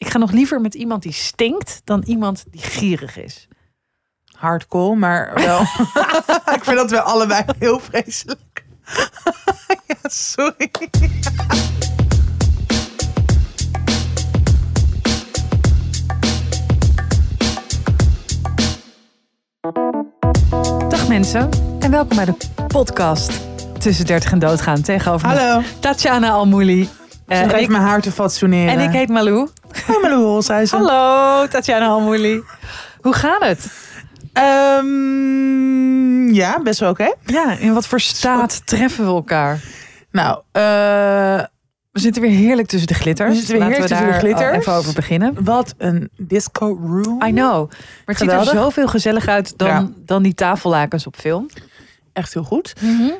[0.00, 3.48] Ik ga nog liever met iemand die stinkt dan iemand die gierig is.
[4.36, 5.60] Hardcore, maar wel.
[6.56, 8.64] ik vind dat we allebei heel vreselijk.
[9.86, 10.70] ja, sorry.
[20.88, 21.48] Dag mensen
[21.78, 22.34] en welkom bij de
[22.66, 23.40] podcast
[23.78, 24.82] Tussen 30 en Doodgaan.
[24.82, 25.62] Tegenover me Hallo.
[25.80, 26.88] Tatjana Almouli.
[27.26, 28.78] Eh, geeft ik, mijn haar te fatsoeneren.
[28.78, 29.48] en ik heet Malou.
[29.86, 30.78] Hoi Malou Holshuizen.
[30.78, 32.42] Hallo Tatjana Almouli.
[33.00, 33.66] Hoe gaat het?
[34.32, 37.14] Ehm, ja, best wel oké.
[37.24, 39.60] Ja, in wat voor staat treffen we elkaar?
[40.10, 40.62] Nou, eh,
[41.92, 43.28] We zitten weer heerlijk tussen de glitters.
[43.28, 44.58] We zitten weer Laten heerlijk we tussen de glitters.
[44.66, 45.44] Even over beginnen.
[45.44, 47.22] wat een disco room.
[47.22, 47.68] I know.
[47.70, 49.88] Maar het ziet er zoveel gezellig uit dan, Ja.
[49.96, 51.46] dan die tafellakens op film.
[52.12, 52.72] Echt heel goed.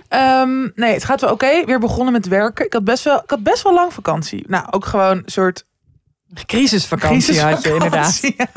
[0.09, 1.65] Ehm, nee, het gaat wel oké.
[1.65, 2.65] Weer begonnen met werken.
[2.67, 4.45] Ik had, best wel, ik had best wel lang vakantie.
[4.49, 5.65] Nou, ook gewoon een soort
[6.47, 8.19] Crisisvakantie had je inderdaad.
[8.19, 8.37] crisisvakantie.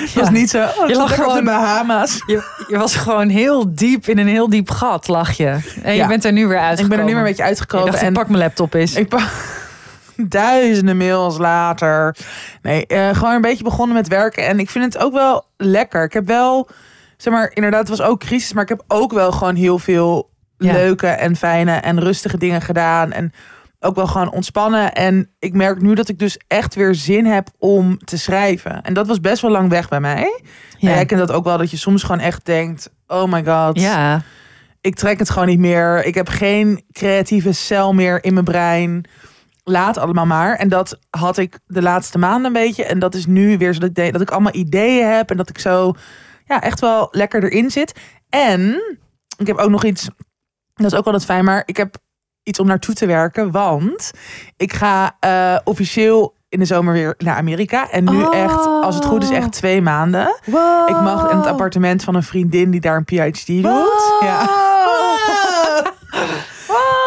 [0.00, 0.04] Ja.
[0.04, 0.64] Het was niet zo.
[0.78, 2.22] Oh, Je lag gewoon op de Bahama's.
[2.26, 5.58] Je, je was gewoon heel diep in een heel diep gat, lag je.
[5.82, 6.82] En je bent er nu weer uitgekomen.
[6.84, 7.90] Ik ben er nu maar een beetje Je uitgekomen.
[7.90, 8.94] dacht, en ik pak mijn laptop eens.
[8.94, 9.30] Ik pak
[10.16, 12.16] duizenden mails later.
[12.62, 14.46] Nee, eh, gewoon een beetje begonnen met werken.
[14.46, 16.04] En ik vind het ook wel lekker.
[16.04, 16.68] Ik heb wel,
[17.16, 18.52] zeg maar, inderdaad, het was ook crisis.
[18.52, 20.72] Maar ik heb ook wel gewoon heel veel Ja.
[20.72, 23.12] leuke en fijne en rustige dingen gedaan.
[23.12, 23.32] En
[23.84, 24.92] ook wel gewoon ontspannen.
[24.92, 28.82] En ik merk nu dat ik dus echt weer zin heb om te schrijven.
[28.82, 30.42] En dat was best wel lang weg bij mij.
[30.78, 30.90] Ja.
[30.90, 32.90] Jij kent dat ook wel, dat je soms gewoon echt denkt...
[33.06, 34.22] Oh my god, ja.
[34.80, 36.04] ik trek het gewoon niet meer.
[36.04, 39.04] Ik heb geen creatieve cel meer in mijn brein.
[39.64, 40.56] Laat allemaal maar.
[40.56, 42.84] En dat had ik de laatste maanden een beetje.
[42.84, 45.30] En dat is nu weer zo dat ik, dat ik allemaal ideeën heb.
[45.30, 45.94] En dat ik zo
[46.44, 47.92] ja, echt wel lekker erin zit.
[48.28, 48.82] En
[49.38, 50.08] ik heb ook nog iets.
[50.74, 51.44] Dat is ook wel dat fijn.
[51.44, 51.96] Maar ik heb
[52.44, 53.50] iets om naartoe te werken.
[53.50, 54.10] Want
[54.56, 57.90] ik ga eh, officieel in de zomer weer naar Amerika.
[57.90, 58.36] En nu Oh.
[58.36, 60.36] echt, als het goed is, echt twee maanden.
[60.44, 60.88] Wow.
[60.88, 63.62] Ik mag in het appartement van een vriendin die daar een PhD doet.
[63.62, 64.22] Wow.
[64.22, 64.48] Ja.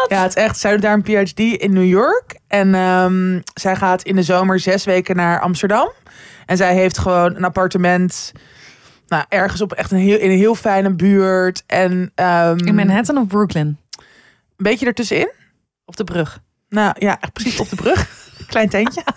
[0.08, 0.58] Ja, het is echt.
[0.58, 2.38] Zij doet daar een PhD in New York.
[2.46, 5.92] En ehm, zij gaat in de zomer zes weken naar Amsterdam.
[6.46, 8.32] En zij heeft gewoon een appartement.
[9.06, 11.62] Nou, ergens op echt een heel, in een heel fijne buurt.
[11.66, 13.78] En ehm, In Manhattan of Brooklyn?
[14.58, 15.32] Een beetje ertussenin.
[15.84, 16.38] Op de brug.
[16.68, 18.08] Nou ja, echt precies op de brug.
[18.46, 19.02] Klein tentje.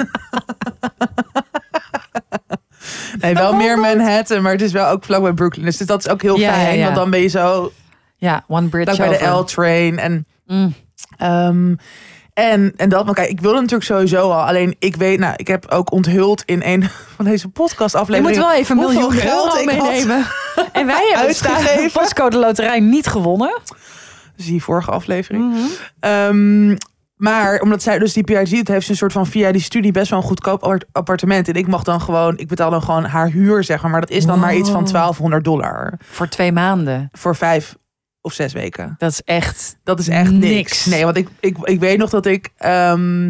[3.20, 5.66] Nee, wel meer Manhattan, maar het is wel ook vlakbij Brooklyn.
[5.66, 6.78] Dus dat is ook heel Ja, fijn.
[6.78, 6.84] ja.
[6.84, 7.72] Want dan ben je zo
[8.18, 9.40] Ja, One Bridge Vlak bij de over.
[9.40, 10.00] L-train.
[10.00, 10.74] En, Mm.
[11.18, 11.76] ehm,
[12.34, 14.42] en, en dat, maar kijk, ik wilde natuurlijk sowieso al.
[14.48, 16.84] Alleen ik weet, nou, ik heb ook onthuld in een
[17.16, 18.38] van deze podcast Je afleveringen.
[18.40, 20.26] moet wel even een miljoen geld meenemen.
[20.72, 21.84] En wij hebben uitgegeven.
[21.84, 23.60] de postcode loterij niet gewonnen.
[24.36, 25.54] Dus die vorige aflevering.
[25.54, 25.62] Mhm.
[26.00, 26.78] Ehm,
[27.16, 29.92] maar omdat zij dus die PhD, het heeft ze een soort van via die studie
[29.92, 31.48] best wel een goedkoop appart- appartement.
[31.48, 33.92] En ik mag dan gewoon, ik betaal dan gewoon haar huur, zeg maar.
[33.92, 34.92] Maar dat is dan maar iets van Wow.
[34.92, 37.10] 1200 dollar Voor twee maanden.
[37.12, 37.76] voor vijf
[38.22, 38.96] of zes weken.
[38.98, 39.78] Dat is echt...
[39.84, 40.44] Dat is echt niks.
[40.54, 40.86] Niks.
[40.86, 42.50] Nee, want ik, ik, ik weet nog dat ik.
[42.58, 43.30] ehm,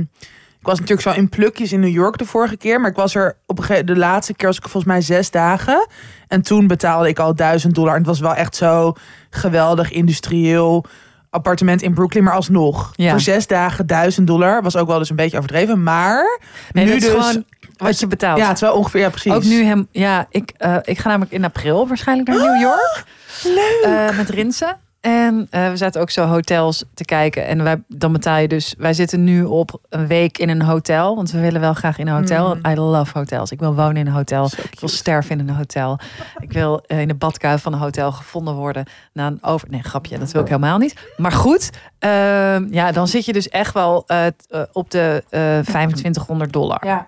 [0.59, 2.81] ik was natuurlijk zo in plukjes in New York de vorige keer.
[2.81, 5.31] Maar ik was er op een gegeven de laatste keer was ik volgens mij zes
[5.31, 5.87] dagen.
[6.27, 7.91] En toen betaalde ik al duizend dollar.
[7.91, 8.93] En het was wel echt zo
[9.31, 10.85] geweldig industrieel
[11.29, 12.23] appartement in Brooklyn.
[12.23, 13.09] Maar alsnog, Ja.
[13.11, 15.83] voor zes dagen duizend dollar was ook wel dus een beetje overdreven.
[15.83, 16.39] Maar
[16.71, 17.09] Nee, nu dus.
[17.09, 17.45] gewoon
[17.77, 18.37] wat je betaalt.
[18.39, 19.31] ja, het is wel ongeveer, ja precies.
[19.33, 23.03] Ook nu hem, ja, ik, eh, ik ga namelijk in april waarschijnlijk naar New York.
[23.43, 23.81] Leuk.
[23.83, 24.77] eh, met Rinsen.
[25.01, 27.45] En eh, we zaten ook zo hotels te kijken.
[27.47, 28.75] En wij, dan betaal je dus...
[28.77, 31.15] Wij zitten nu op een week in een hotel.
[31.15, 32.55] Want we willen wel graag in een hotel.
[32.55, 32.71] Mm.
[32.71, 33.51] I love hotels.
[33.51, 34.45] Ik wil wonen in een hotel.
[34.71, 35.99] Ik wil sterven in een hotel.
[36.39, 38.85] Ik wil eh, in de badkuip van een hotel gevonden worden.
[39.13, 39.69] Na een over...
[39.69, 40.17] Nee, grapje.
[40.17, 40.95] Dat wil ik helemaal niet.
[41.17, 41.69] Maar goed.
[41.99, 44.25] ehm, ja, dan zit je dus echt wel eh,
[44.71, 46.85] op de eh 2500 dollar.
[46.85, 47.07] Ja,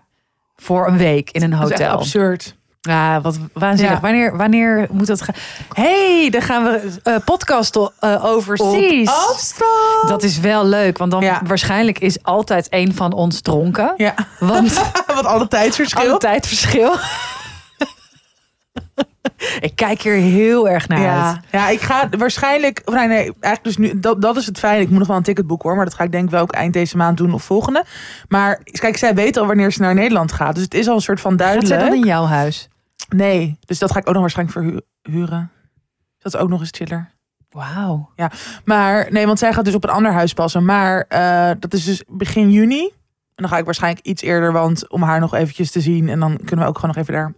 [0.56, 1.98] Voor een week in een dat is hotel.
[1.98, 2.56] absurd.
[2.90, 3.96] Ja, wat waanzinnig.
[3.96, 4.02] Ja.
[4.02, 5.36] Wanneer, wanneer moet dat gaan?
[5.74, 7.84] hey, dan gaan we eh podcast uh.
[9.04, 10.08] Op afstand.
[10.08, 11.42] Dat is wel leuk, want dan Ja.
[11.46, 13.94] waarschijnlijk is altijd een van ons dronken.
[13.98, 14.74] Ja, Want
[15.16, 16.10] wat alle tijdsverschil.
[16.10, 16.96] alle tijdverschil.
[19.60, 21.38] Ik kijk hier heel erg naar Ja, uit.
[21.52, 22.82] ja, ik ga waarschijnlijk.
[22.86, 24.00] Nee, nee, eigenlijk dus nu.
[24.00, 24.82] Dat, dat is het fijn.
[24.82, 25.78] Ik moet nog wel een ticket boeken hoor.
[25.78, 27.84] Maar dat ga ik denk ik wel ook eind deze maand doen of volgende.
[28.28, 30.54] Maar kijk, zij weet al wanneer ze naar Nederland gaat.
[30.56, 31.68] Dus het is al een soort van Gaat duidelijk.
[31.74, 32.68] zij dan in jouw huis?
[33.14, 35.52] Nee, dus dat ga ik ook nog waarschijnlijk verhuren.
[36.18, 37.12] Dat is ook nog eens chiller.
[37.50, 38.10] Wauw.
[38.66, 40.66] Maar nee, want zij gaat dus op een ander huis passen.
[40.66, 42.84] Maar eh, dat is dus begin juni.
[43.36, 46.10] En dan ga ik waarschijnlijk iets eerder, want om haar nog eventjes te zien.
[46.10, 47.34] En dan kunnen we ook gewoon nog even daar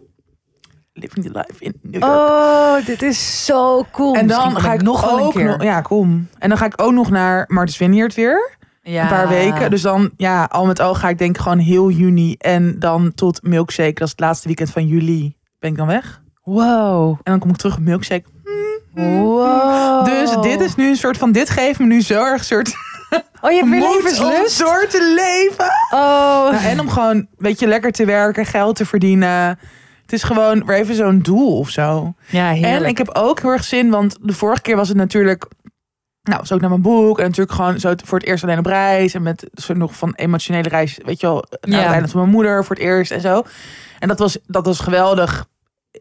[0.92, 2.14] living the life in New York.
[2.14, 4.14] Oh, dit is zo cool.
[4.14, 5.44] en dan ga ik nog wel een ook keer.
[5.46, 6.28] nog- ja, kom.
[6.38, 8.54] En dan ga ik ook nog naar Martens Vineyard weer.
[8.82, 9.02] Ja.
[9.02, 9.70] een paar weken.
[9.70, 12.34] Dus dan, ja, al met al ga ik denk ik gewoon heel juni.
[12.34, 16.22] En dan tot Milkshake, dat is het laatste weekend van juli, ben ik dan weg.
[16.44, 17.10] Wow.
[17.10, 18.24] En dan kom ik terug op Milkshake.
[18.94, 20.04] Wow.
[20.04, 22.74] Dus dit is nu een soort van, dit geeft me nu zo erg soort
[23.40, 24.58] Oh, je hebt weer levenslust?
[24.58, 25.64] door te leven.
[25.90, 26.48] Oh.
[26.52, 29.58] Ja, en om gewoon, weet je, lekker te werken, geld te verdienen.
[30.02, 32.14] Het is gewoon weer even zo'n doel of zo.
[32.26, 32.82] Ja, heerlijk.
[32.82, 35.46] En ik heb ook heel erg zin, want de vorige keer was het natuurlijk...
[36.26, 37.18] Nou, was ook naar mijn boek.
[37.18, 39.14] En natuurlijk gewoon zo voor het eerst alleen op reis.
[39.14, 41.76] En met soort nog van emotionele reis, weet je wel, naar Ja.
[41.82, 43.42] het eiland van mijn moeder voor het eerst en zo.
[43.98, 45.46] En dat was, dat was geweldig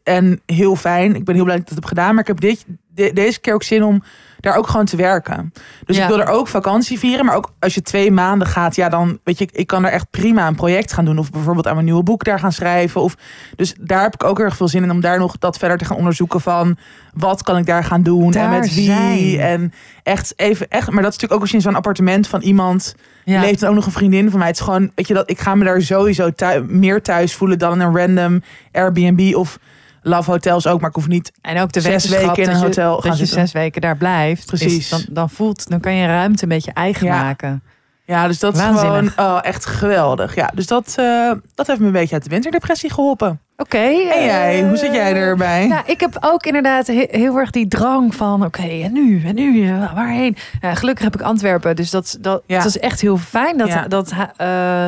[0.03, 1.15] en heel fijn.
[1.15, 2.11] Ik ben heel blij dat ik dat heb gedaan.
[2.13, 4.03] Maar ik heb dit, de- deze keer ook zin om
[4.45, 5.53] daar ook gewoon te werken.
[5.85, 6.03] Dus Ja.
[6.03, 7.25] ik wil er ook vakantie vieren.
[7.25, 10.09] Maar ook als je twee maanden gaat, ja, dan weet je, ik- kan er echt
[10.09, 11.17] prima een project gaan doen.
[11.17, 13.01] Of bijvoorbeeld aan mijn nieuwe boek daar gaan schrijven.
[13.01, 13.15] Of,
[13.55, 15.85] dus daar heb ik ook erg veel zin in om daar nog dat verder te
[15.85, 16.77] gaan onderzoeken van
[17.13, 18.85] wat kan ik daar gaan doen Daar en met wie.
[18.85, 19.39] zijn.
[19.39, 22.41] En echt even, echt, maar dat is natuurlijk ook als je in zo'n appartement van
[22.41, 23.39] iemand ja.
[23.41, 24.47] leeft en ook nog een vriendin van mij.
[24.47, 26.29] Het is gewoon, weet je dat, ik ga me daar sowieso
[26.67, 29.59] meer thuis voelen dan in een random Airbnb of
[30.07, 30.79] Love Hotels ook.
[30.79, 33.09] Maar ik hoef niet En ook de zes weken in dat een je- hotel gaan
[33.09, 34.45] dat je zes weken daar blijft.
[34.45, 34.77] Precies.
[34.77, 37.21] is dan, dan voelt, dan kan je ruimte een beetje eigen Ja.
[37.23, 37.63] maken.
[38.05, 40.35] Ja, dus dat is gewoon oh, echt geweldig.
[40.35, 43.39] Ja, dus dat, eh, dat heeft me een beetje uit de winterdepressie geholpen.
[43.57, 43.77] Oké.
[43.77, 45.67] En jij, hoe zit jij erbij?
[45.67, 49.35] Nou, ik heb ook inderdaad he- heel erg die drang van, oké, en nu, en
[49.35, 50.35] nu, eh, waarheen?
[50.61, 52.57] Ja, gelukkig heb ik Antwerpen, dus dat, dat, Ja.
[52.57, 53.57] dat is echt heel fijn.
[53.57, 53.87] Dat, Ja.
[53.87, 54.87] dat, eh,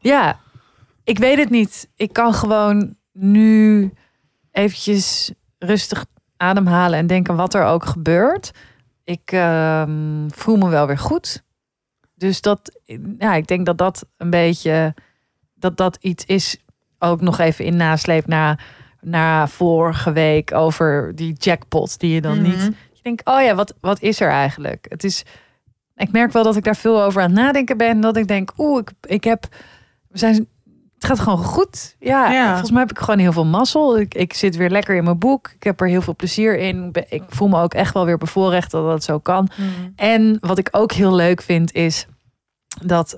[0.00, 0.38] ja,
[1.04, 1.88] ik weet het niet.
[1.96, 3.92] Ik kan gewoon nu
[4.56, 6.04] eventjes rustig
[6.36, 8.50] ademhalen en denken wat er ook gebeurt.
[9.04, 11.42] Ik ehm, voel me wel weer goed.
[12.14, 12.80] Dus dat,
[13.18, 14.94] ja, ik denk dat dat een beetje,
[15.54, 16.56] dat dat iets is,
[16.98, 18.58] ook nog even in nasleep na,
[19.00, 22.56] na vorige week over die jackpot die je dan niet.
[22.56, 22.70] Mhm.
[22.92, 24.86] Je denkt, oh ja, wat, wat is er eigenlijk?
[24.88, 25.24] Het is,
[25.96, 28.00] ik merk wel dat ik daar veel over aan het nadenken ben.
[28.00, 29.46] Dat ik denk, oeh, ik, ik heb,
[30.08, 30.48] we zijn,
[30.98, 31.96] het gaat gewoon goed.
[31.98, 32.48] Ja, Ja.
[32.48, 33.98] volgens mij heb ik gewoon heel veel mazzel.
[33.98, 35.50] Ik, ik zit weer lekker in mijn boek.
[35.54, 36.88] Ik heb er heel veel plezier in.
[36.92, 39.48] Ik Ik voel me ook echt wel weer bevoorrecht dat dat zo kan.
[39.56, 39.68] Mhm.
[39.96, 42.06] En wat ik ook heel leuk vind is
[42.84, 43.16] dat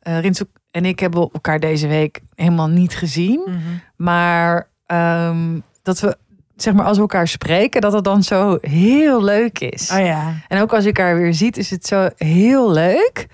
[0.00, 3.40] Rinsoek en ik hebben elkaar deze week helemaal niet gezien.
[3.46, 3.58] Mhm.
[3.96, 6.16] Maar ehm, dat we,
[6.56, 9.90] zeg maar, als we elkaar spreken, dat het dan zo heel leuk is.
[9.92, 10.32] Oh ja.
[10.48, 13.26] En ook als je elkaar weer ziet, is het zo heel leuk.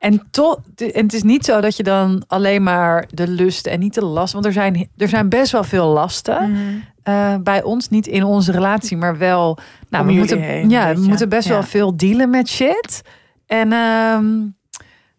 [0.00, 3.80] En, toch, en het is niet zo dat je dan alleen maar de lust en
[3.80, 4.32] niet de last.
[4.32, 6.60] Want er zijn, er zijn best wel veel lasten Mhm.
[7.02, 7.88] eh, bij ons.
[7.88, 9.58] Niet in onze relatie, maar wel.
[9.88, 11.52] Nou, Om we moeten, heen, ja, we moeten best Ja.
[11.54, 13.02] wel veel dealen met shit.
[13.46, 14.26] En ehm,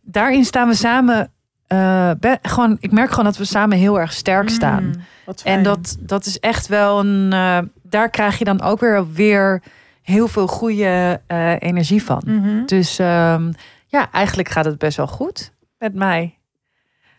[0.01, 1.31] daarin staan we samen.
[1.67, 2.11] eh,
[2.41, 4.83] gewoon, ik merk gewoon dat we samen heel erg sterk staan.
[4.83, 4.93] Mm,
[5.35, 5.57] fijn.
[5.57, 7.33] En dat, dat is echt wel een.
[7.33, 9.61] eh, daar krijg je dan ook weer, weer
[10.01, 11.21] heel veel goede
[11.59, 12.21] energie van.
[12.25, 12.65] Mhm.
[12.65, 13.51] Dus ehm,
[13.91, 16.39] ja, eigenlijk gaat het best wel goed met mij.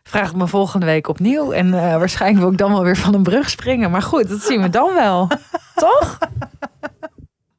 [0.03, 1.53] Vraag ik me volgende week opnieuw.
[1.53, 3.91] En eh, waarschijnlijk wil ik dan wel weer van een brug springen.
[3.91, 5.29] Maar goed, dat zien we dan wel.
[5.75, 6.19] Toch?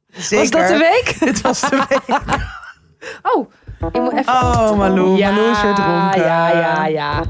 [0.08, 0.38] Zeker.
[0.38, 1.16] Was dat de week?
[1.32, 2.18] Dit was de week.
[3.22, 3.50] Oh,
[3.92, 4.32] ik moet even...
[4.32, 5.18] Oh, Malou.
[5.20, 6.20] Malou is weer dronken.
[6.20, 7.24] Ja, ja, ja.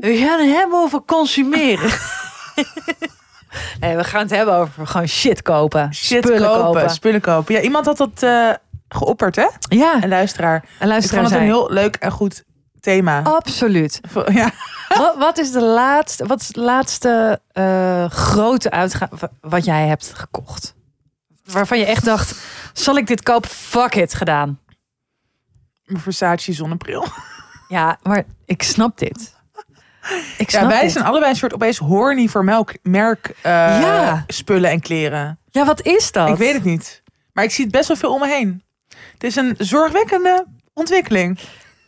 [0.00, 1.90] We gaan het hebben over consumeren.
[3.86, 5.94] Nee, we gaan het hebben over gewoon shit kopen.
[5.94, 6.90] Shit spullen kopen, kopen.
[6.90, 7.54] Spullen kopen.
[7.54, 8.50] Ja, iemand had dat eh
[8.88, 9.46] geopperd, hè?
[9.58, 10.54] Ja, Een luisteraar.
[10.54, 12.44] en Ik luister vond het een heel leuk en goed
[12.80, 13.22] thema.
[13.22, 14.00] Absoluut.
[14.32, 14.50] Ja.
[14.88, 20.12] wat, wat is de laatste, wat is het laatste eh, grote uitgave wat jij hebt
[20.14, 20.74] gekocht?
[21.44, 22.34] Waarvan je echt dacht,
[22.72, 23.50] zal ik dit kopen?
[23.50, 24.58] Fuck it, gedaan.
[25.84, 27.04] Versace zonnebril.
[27.68, 29.35] Ja, maar ik snap dit.
[30.38, 30.92] Ik Ja, snap wij dit.
[30.92, 34.24] zijn allebei een soort opeens horny voor melk, merk eh, Ja.
[34.26, 35.38] spullen en kleren.
[35.50, 36.28] Ja, wat is dat?
[36.28, 37.02] Ik weet het niet.
[37.32, 38.62] Maar ik zie het best wel veel om me heen.
[39.12, 41.38] Het is een zorgwekkende ontwikkeling.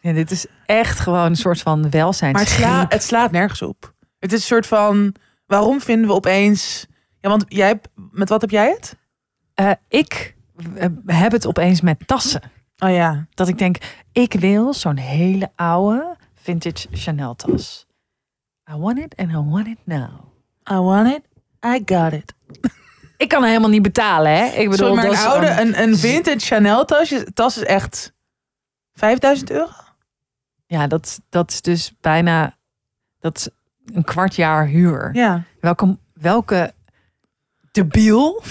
[0.01, 2.33] Ja, dit is echt gewoon een soort van welzijn.
[2.33, 3.95] Maar het, sla, het slaat nergens op.
[4.19, 5.15] Het is een soort van,
[5.47, 6.87] waarom vinden we opeens...
[7.21, 8.97] Ja, want jij, met wat heb jij het?
[9.55, 10.35] Eh, ik
[10.77, 12.43] eh, heb het opeens met tassen.
[12.79, 13.27] Oh ja.
[13.35, 13.77] Dat ik denk,
[14.13, 17.87] ik wil zo'n hele oude vintage Chanel tas.
[18.71, 20.33] I want it and I want it now.
[20.71, 21.23] I want it,
[21.65, 22.35] I got it.
[23.17, 24.45] Ik kan helemaal niet betalen, hè?
[24.45, 28.13] Ik bedoel, Sorry, maar een oude, een, een vintage Chanel tas, tas is echt
[28.95, 29.73] 5000 euro?
[30.67, 32.57] Ja, dat, dat is dus bijna
[33.21, 33.49] dat is
[33.95, 35.11] een kwart jaar huur.
[35.13, 35.43] Ja.
[35.61, 36.75] Welke, welke
[37.73, 38.43] debiel?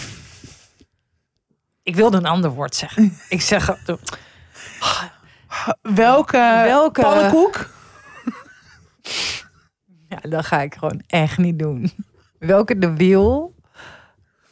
[1.83, 3.17] Ik wilde een ander woord zeggen.
[3.29, 3.75] Ik zeg
[5.81, 7.65] Welke, Welke- pannenkoek?
[10.21, 11.91] Ja, dat ga ik gewoon echt niet doen.
[12.39, 13.55] Welke de wiel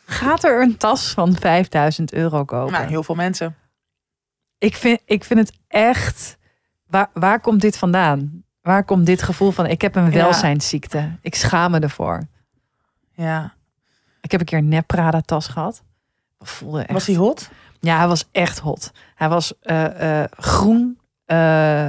[0.05, 2.73] gaat er een tas van 5000 euro kopen?
[2.73, 3.55] Nou, heel veel mensen.
[4.57, 6.37] Ik, vind, ik vind het echt...
[6.87, 8.43] Waar, waar komt dit vandaan?
[8.61, 9.65] Waar komt dit gevoel van?
[9.65, 10.11] Ik heb een Ja.
[10.11, 11.11] welzijnsziekte.
[11.21, 12.27] Ik schaam me ervoor.
[13.11, 13.53] Ja.
[14.21, 15.83] Ik heb een keer een nep Prada tas gehad.
[16.39, 16.91] Voelde echt...
[16.91, 17.49] Was hij hot?
[17.79, 18.91] Ja, hij was echt hot.
[19.15, 21.87] Hij was eh, eh, groen, eh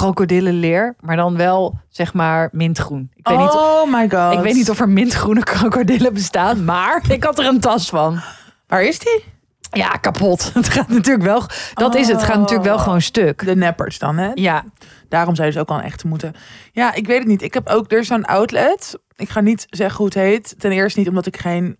[0.00, 3.10] krokodillenleer, maar dan wel zeg maar mintgroen.
[3.14, 4.32] Ik weet, niet, oh my god.
[4.32, 8.20] ik weet niet of er mintgroene krokodillen bestaan, maar ik had er een tas van.
[8.66, 9.24] Waar is die?
[9.72, 10.50] Ja, kapot.
[10.54, 11.42] Het gaat natuurlijk wel.
[11.74, 12.16] Dat is het.
[12.16, 12.82] Het gaat natuurlijk wel Oh.
[12.82, 13.44] gewoon stuk.
[13.44, 14.30] De neppers dan, hè?
[14.34, 14.64] Ja,
[15.08, 16.34] Daarom zou je dus ook al een echte moeten.
[16.72, 17.42] Ja, ik weet het niet.
[17.42, 18.98] Ik heb ook, er is zo'n outlet.
[19.16, 20.54] Ik ga niet zeggen hoe het heet.
[20.58, 21.76] Ten eerste niet omdat ik geen,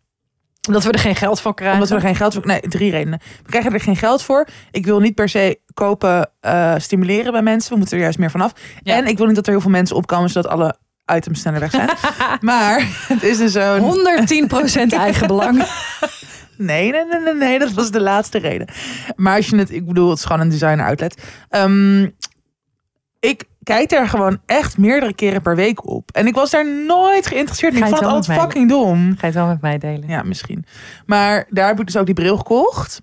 [0.66, 1.74] omdat we er geen geld voor krijgen.
[1.74, 2.46] omdat we er geen geld voor.
[2.46, 3.20] Nee, drie redenen.
[3.44, 4.46] We krijgen er geen geld voor.
[4.70, 7.70] Ik wil niet per se kopen, eh, stimuleren bij mensen.
[7.72, 8.52] We moeten er juist meer vanaf.
[8.82, 8.96] Ja.
[8.96, 10.74] En ik wil niet dat er heel veel mensen opkomen zodat alle
[11.14, 11.90] items sneller weg zijn.
[12.40, 14.48] maar het is dus zo'n.
[14.86, 15.62] 110% eigen belang.
[16.56, 18.68] Nee, nee, nee, nee, nee, dat was de laatste reden.
[19.16, 21.22] Maar als je het, ik bedoel, het is gewoon een designer outlet.
[21.48, 22.08] Ehm,
[23.20, 26.10] ik kijk daar gewoon echt meerdere keren per week op.
[26.10, 27.78] En ik was daar nooit geïnteresseerd in.
[27.78, 29.10] Ik vond het altijd fucking dom.
[29.10, 30.08] Ga je het wel met mij delen?
[30.08, 30.64] Ja, misschien.
[31.06, 33.00] Maar daar heb ik dus ook die bril gekocht.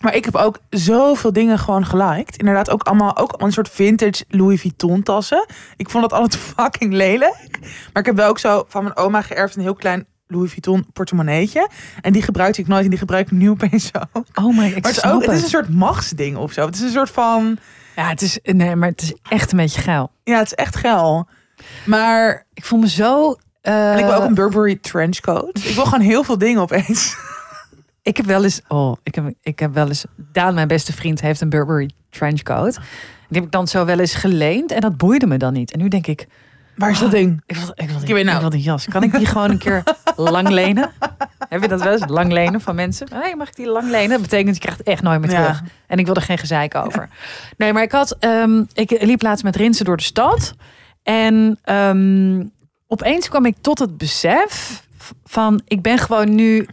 [0.00, 2.36] Maar ik heb ook zoveel dingen gewoon geliked.
[2.36, 5.46] Inderdaad, ook allemaal, ook een soort vintage Louis Vuitton tassen.
[5.76, 7.58] Ik vond dat altijd fucking lelijk.
[7.60, 10.86] Maar ik heb wel ook zo van mijn oma geërfd een heel klein Louis Vuitton
[10.92, 11.68] portemonneetje.
[12.00, 14.26] En die gebruikte ik nooit en die gebruik ik nu opeens ook.
[14.34, 16.66] Oh my, ik Maar het is, ook, het is een soort machtsding of zo.
[16.66, 17.58] Het is een soort van,
[17.98, 20.10] Ja, het is, nee, maar het is echt een beetje geil.
[20.24, 21.28] ja, het is echt geil.
[21.86, 23.36] Maar Ik voel me zo...
[23.60, 25.58] eh, en ik wil ook een Burberry trenchcoat.
[25.64, 27.16] Ik wil gewoon heel veel dingen opeens.
[28.02, 31.20] Ik heb wel eens, oh, ik heb, ik heb wel eens, Daan, mijn beste vriend,
[31.20, 32.74] heeft een Burberry trenchcoat.
[33.28, 35.72] Die heb ik dan zo wel eens geleend en dat boeide me dan niet.
[35.72, 36.26] En nu denk ik,
[36.78, 37.42] Waar is dat ding?
[37.46, 38.86] ik wil, ik wil, ik wil die jas.
[38.88, 39.82] Kan ik die gewoon een keer
[40.16, 40.90] lang lenen?
[41.48, 42.06] Heb je dat wel eens?
[42.06, 43.06] Lang lenen van mensen?
[43.22, 44.08] Nee, mag ik die lang lenen?
[44.10, 45.42] Dat betekent, je krijgt het echt nooit meer Ja.
[45.42, 45.62] terug.
[45.86, 47.08] En ik wil er geen gezeik over.
[47.56, 50.54] Nee, maar ik had, ehm, ik liep laatst met Rinsen door de stad.
[51.02, 52.44] En ehm,
[52.86, 54.82] opeens kwam ik tot het besef
[55.24, 56.68] van, ik ben gewoon nu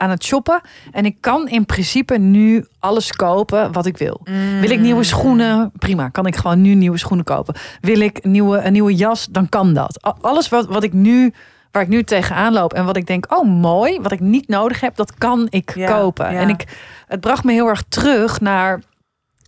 [0.00, 0.60] aan het shoppen.
[0.90, 4.20] En ik kan in principe nu alles kopen wat ik wil.
[4.60, 5.72] Wil ik nieuwe schoenen?
[5.78, 7.54] Prima, kan ik gewoon nu nieuwe schoenen kopen.
[7.80, 9.26] Wil ik een nieuwe, een nieuwe jas?
[9.26, 10.14] Dan kan dat.
[10.20, 11.32] Alles wat, wat ik nu,
[11.70, 14.80] waar ik nu tegenaan loop en wat ik denk, oh mooi, wat ik niet nodig
[14.80, 16.32] heb, dat kan ik Ja, kopen.
[16.32, 16.40] ja.
[16.40, 16.64] En ik,
[17.06, 18.80] het bracht me heel erg terug naar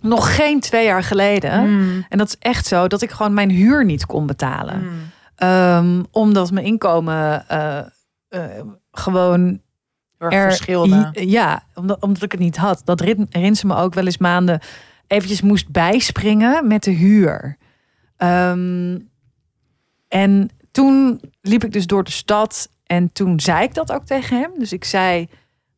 [0.00, 1.70] nog geen twee jaar geleden.
[1.70, 2.06] Mm.
[2.08, 4.82] En dat is echt zo dat ik gewoon mijn huur niet kon betalen.
[4.82, 4.90] Mm.
[5.36, 7.78] Ehm, omdat mijn inkomen eh,
[8.28, 8.42] eh,
[8.92, 9.60] gewoon
[10.30, 11.12] er, verschilde.
[11.14, 12.82] Ja, omdat, omdat ik het niet had.
[12.84, 14.60] Dat Rin- Rinse me ook wel eens maanden
[15.06, 17.56] eventjes moest bijspringen met de huur.
[18.16, 18.98] Ehm,
[20.08, 24.38] en toen liep ik dus door de stad en toen zei ik dat ook tegen
[24.40, 24.50] hem.
[24.58, 25.28] Dus ik zei,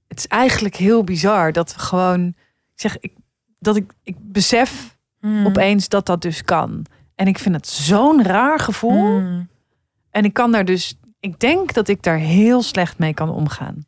[0.08, 2.26] het is eigenlijk heel bizar dat we gewoon,
[2.74, 3.12] ik zeg, ik,
[3.58, 5.46] dat ik, ik besef Mm.
[5.46, 6.86] opeens dat dat dus kan.
[7.14, 9.20] En ik vind het zo'n raar gevoel.
[9.20, 9.48] Mm.
[10.10, 13.86] En ik kan daar dus, ik denk dat ik daar heel slecht mee kan omgaan.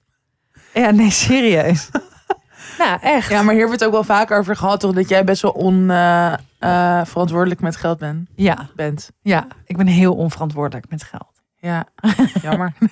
[0.80, 1.88] Ja, nee, serieus.
[2.78, 3.30] nou, echt.
[3.30, 4.92] Ja, maar hier hebben we het ook wel vaker over gehad, toch?
[4.92, 9.10] Dat jij best wel onverantwoordelijk met geld ben, ja, bent.
[9.22, 11.42] ja, ik ben heel onverantwoordelijk met geld.
[11.56, 11.84] Ja,
[12.42, 12.72] jammer.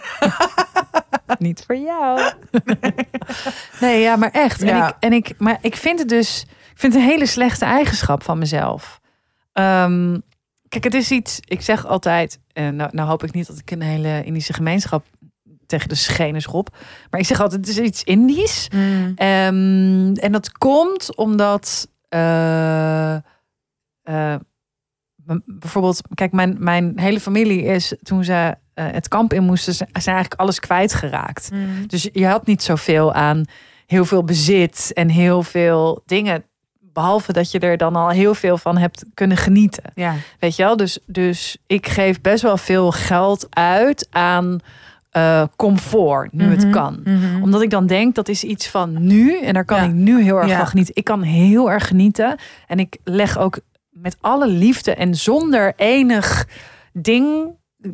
[1.39, 2.21] Niet voor jou.
[3.81, 4.61] nee, ja, maar echt.
[4.63, 4.89] En, Ja.
[4.89, 8.23] ik, en ik, maar ik vind het dus, ik vind het een hele slechte eigenschap
[8.23, 9.01] van mezelf.
[9.53, 10.19] Ehm,
[10.69, 13.71] kijk, het is iets, ik zeg altijd, en nou, nou hoop ik niet dat ik
[13.71, 15.05] een hele Indische gemeenschap
[15.67, 16.77] tegen de schenen schop.
[17.11, 18.69] Maar ik zeg altijd, het is iets Indisch.
[18.75, 19.13] Mm.
[19.17, 23.15] Ehm, en dat komt omdat eh,
[24.03, 24.35] eh,
[25.45, 29.87] bijvoorbeeld, kijk, mijn, mijn hele familie is toen ze eh, het kamp in moesten, ze-
[29.93, 31.51] zijn eigenlijk alles kwijtgeraakt.
[31.53, 31.87] Mm.
[31.87, 33.45] Dus je had niet zoveel aan
[33.87, 36.45] heel veel bezit en heel veel dingen.
[36.81, 39.85] Behalve dat je er dan al heel veel van hebt kunnen genieten.
[39.95, 40.15] Ja.
[40.39, 40.77] Weet je wel?
[40.77, 44.59] Dus, dus ik geef best wel veel geld uit aan
[45.15, 46.71] eh, comfort, nu het Mhm.
[46.73, 47.43] kan Mhm.
[47.43, 49.85] omdat ik dan denk dat is iets van nu en daar kan Ja.
[49.85, 50.57] ik nu heel erg Ja.
[50.57, 50.95] van genieten.
[50.97, 53.59] Ik kan heel erg genieten en ik leg ook
[53.91, 56.47] met alle liefde en zonder enig
[56.93, 57.47] ding,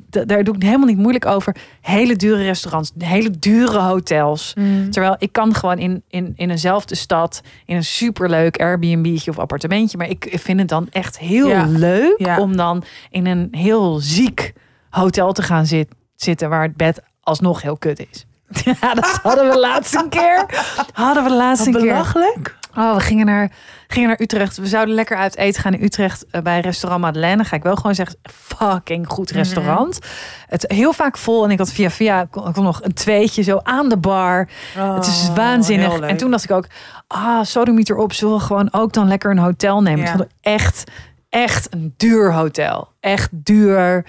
[0.09, 4.55] daar doe ik helemaal niet moeilijk over, hele dure restaurants, hele dure hotels.
[4.59, 4.91] Mm.
[4.91, 9.97] Terwijl ik kan gewoon in, in, in eenzelfde stad, in een superleuk Airbnb'tje of appartementje.
[9.99, 11.67] Maar ik vind het dan echt heel Ja.
[11.67, 12.39] leuk Ja.
[12.39, 14.53] om dan in een heel ziek
[14.91, 18.25] hotel te gaan zit, zitten waar het bed alsnog heel kut is.
[18.81, 20.47] Ja, dat hadden we laatst een keer.
[20.93, 21.81] Hadden we laatst een keer.
[21.83, 22.59] belachelijk.
[22.77, 23.51] Oh, we gingen naar,
[23.89, 24.57] gingen naar Utrecht.
[24.57, 27.45] We zouden lekker uit eten gaan in Utrecht eh, bij restaurant Madeleine.
[27.45, 29.99] Ga ik wel gewoon zeggen, fucking goed restaurant.
[30.47, 31.45] Het heel vaak vol.
[31.45, 34.49] En ik had via via kon, kon nog een tweetje zo aan de bar.
[34.75, 35.99] het is Oh, waanzinnig.
[36.01, 36.67] En toen dacht ik ook,
[37.07, 38.13] ah, sodemieter op.
[38.13, 40.05] Zullen we gewoon ook dan lekker een hotel nemen?
[40.05, 40.13] Ja.
[40.17, 40.85] Het echt,
[41.29, 42.89] echt een duur hotel.
[43.01, 44.05] Echt duur.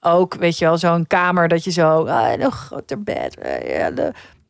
[0.00, 3.38] Ook, weet je wel, zo'n kamer dat je zo, ah, een groter bed.
[3.38, 3.86] eh,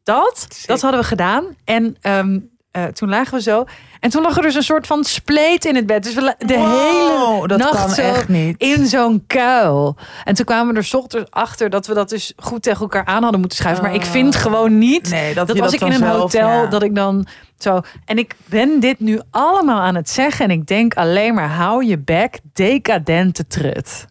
[0.03, 1.45] dat, dat hadden we gedaan.
[1.65, 2.39] En ehm,
[2.71, 3.65] eh, toen lagen we zo.
[4.01, 6.03] En toen lag er dus een soort van spleet in het bed.
[6.03, 8.59] Dus we de hele dat nacht kan zo echt niet.
[8.59, 9.97] in zo'n kuil.
[10.25, 13.05] En toen kwamen we er 's ochtends achter dat we dat dus goed tegen elkaar
[13.05, 13.85] aan hadden moeten schuiven.
[13.85, 15.13] Maar ik vind gewoon niet Oh.
[15.13, 16.67] Nee, dat, dat als ik in een zelf, hotel, ja.
[16.67, 17.27] dat ik dan
[17.59, 17.81] zo.
[18.05, 20.45] En ik ben dit nu allemaal aan het zeggen.
[20.45, 24.07] En ik denk alleen maar: hou je bek, decadente trut.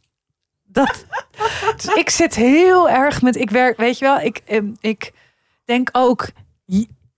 [0.86, 1.06] Dat,
[1.76, 3.36] dus ik zit heel erg met.
[3.36, 5.12] Ik werk, weet je wel, ik, ehm, ik
[5.66, 6.28] denk ook.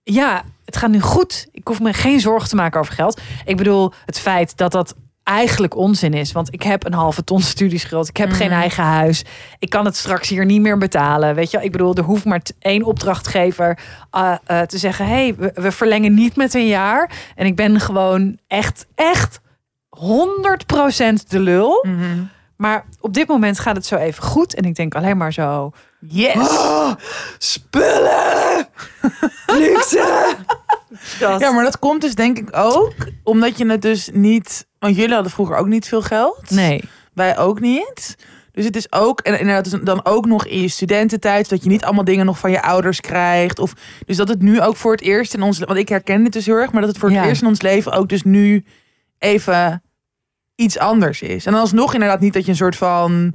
[0.03, 1.47] Ja, het gaat nu goed.
[1.51, 3.21] Ik hoef me geen zorgen te maken over geld.
[3.45, 6.31] Ik bedoel, het feit dat dat eigenlijk onzin is.
[6.31, 8.07] Want ik heb een halve ton studieschuld.
[8.07, 8.59] Ik heb geen Mhm.
[8.59, 9.23] eigen huis.
[9.59, 11.35] Ik kan het straks hier niet meer betalen.
[11.35, 13.79] Weet je, ik bedoel, er hoeft maar één opdrachtgever
[14.15, 17.11] uh, uh, te zeggen: hey, we, we verlengen niet met een jaar.
[17.35, 19.39] En ik ben gewoon echt, echt
[19.89, 21.85] 100% de lul.
[21.87, 22.23] Mhm.
[22.61, 24.53] Maar op dit moment gaat het zo even goed.
[24.55, 26.35] En ik denk alleen maar zo: Yes!
[26.35, 26.91] oh,
[27.37, 28.67] spullen!
[29.59, 30.35] Luxe!
[31.19, 34.67] Dat- Ja, maar dat komt dus denk ik ook omdat je het dus niet...
[34.79, 36.49] Want jullie hadden vroeger ook niet veel geld.
[36.49, 36.83] Nee.
[37.13, 38.15] Wij ook niet.
[38.51, 41.69] Dus het is ook, en inderdaad dus dan ook nog in je studententijd, dat je
[41.69, 43.59] niet allemaal dingen nog van je ouders krijgt.
[43.59, 43.73] Of,
[44.05, 46.45] dus dat het nu ook voor het eerst in ons, want ik herken dit dus
[46.45, 47.25] heel erg, maar dat het voor het Ja.
[47.25, 48.65] eerst in ons leven ook dus nu
[49.19, 49.83] even
[50.55, 51.45] iets anders is.
[51.45, 53.33] En alsnog inderdaad niet dat je een soort van,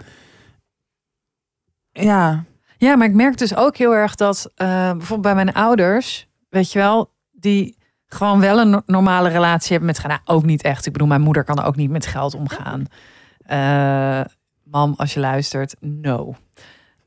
[1.92, 2.44] ja,
[2.78, 6.72] Ja, maar ik merk dus ook heel erg dat eh, bijvoorbeeld bij mijn ouders, weet
[6.72, 10.86] je wel, die gewoon wel een no- normale relatie hebben met nou, ook niet echt.
[10.86, 12.84] Ik bedoel, mijn moeder kan ook niet met geld omgaan.
[13.38, 14.20] Eh,
[14.64, 16.34] mam, als je luistert, no.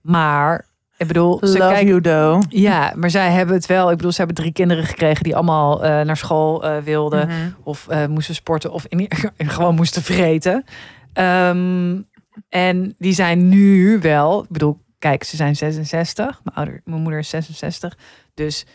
[0.01, 0.65] Maar
[0.99, 2.43] ik bedoel, ze love kijken, you though.
[2.49, 3.89] ja, maar zij hebben het wel.
[3.91, 7.35] Ik bedoel, ze hebben drie kinderen gekregen die allemaal eh, naar school eh, wilden Mhm.
[7.63, 10.63] of eh, moesten sporten of in, gewoon moesten vreten.
[11.13, 11.97] Ehm,
[12.49, 16.41] en die zijn nu wel, ik bedoel, kijk, ze zijn 66.
[16.43, 17.97] Mijn, ouder, mijn moeder is 66.
[18.33, 18.65] Dus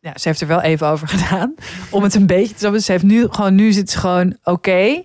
[0.00, 1.54] ja, ze heeft er wel even over gedaan.
[1.90, 2.82] Om het een beetje te snappen.
[2.82, 5.02] Ze heeft nu gewoon, nu zit ze gewoon oké.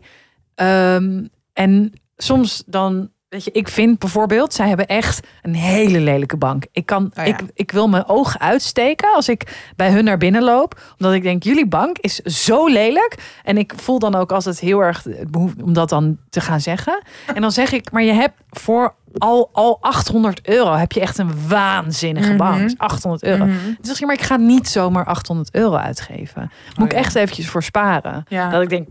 [0.55, 6.37] Ehm, en soms dan, weet je, ik vind bijvoorbeeld, zij hebben echt een hele lelijke
[6.37, 6.65] bank.
[6.71, 7.23] Ik kan, Oh ja.
[7.23, 10.79] ik, ik wil mijn ogen uitsteken als ik bij hun naar binnen loop.
[10.97, 13.15] Omdat ik denk, jullie bank is zo lelijk.
[13.43, 16.41] En ik voel dan ook als het heel erg het behoeft om dat dan te
[16.41, 17.03] gaan zeggen.
[17.35, 21.17] En dan zeg ik, maar je hebt voor al, al 800 euro heb je echt
[21.17, 22.37] een waanzinnige Mhm.
[22.37, 22.69] bank.
[22.77, 23.45] 800 euro.
[23.45, 26.51] Dus zeg je, maar ik ga niet zomaar 800 euro uitgeven.
[26.67, 28.25] Moet Oh ik echt eventjes voor sparen.
[28.27, 28.49] Ja.
[28.49, 28.87] Dat ik denk,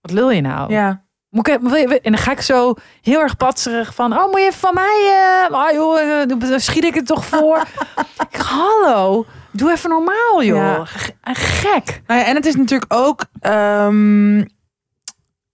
[0.00, 0.72] wat lul je nou?
[0.72, 1.04] ja.
[1.36, 4.58] Moet ik, en dan ga ik zo heel erg patserig van, oh, moet je even
[4.58, 5.16] van mij,
[5.50, 7.62] ah, joh, eh, dan schiet ik het toch voor.
[8.30, 10.56] ik, hallo, doe even normaal, joh.
[10.56, 10.84] Ja.
[11.32, 12.02] Gek.
[12.06, 13.24] Nou ja, en het is natuurlijk ook.
[13.40, 14.44] ehm,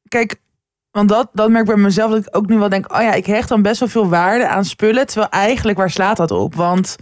[0.09, 0.40] kijk,
[0.90, 3.12] want dat, dat merk ik bij mezelf dat ik ook nu wel denk: oh ja,
[3.12, 5.07] ik hecht dan best wel veel waarde aan spullen.
[5.07, 6.55] Terwijl eigenlijk, waar slaat dat op?
[6.55, 6.97] Want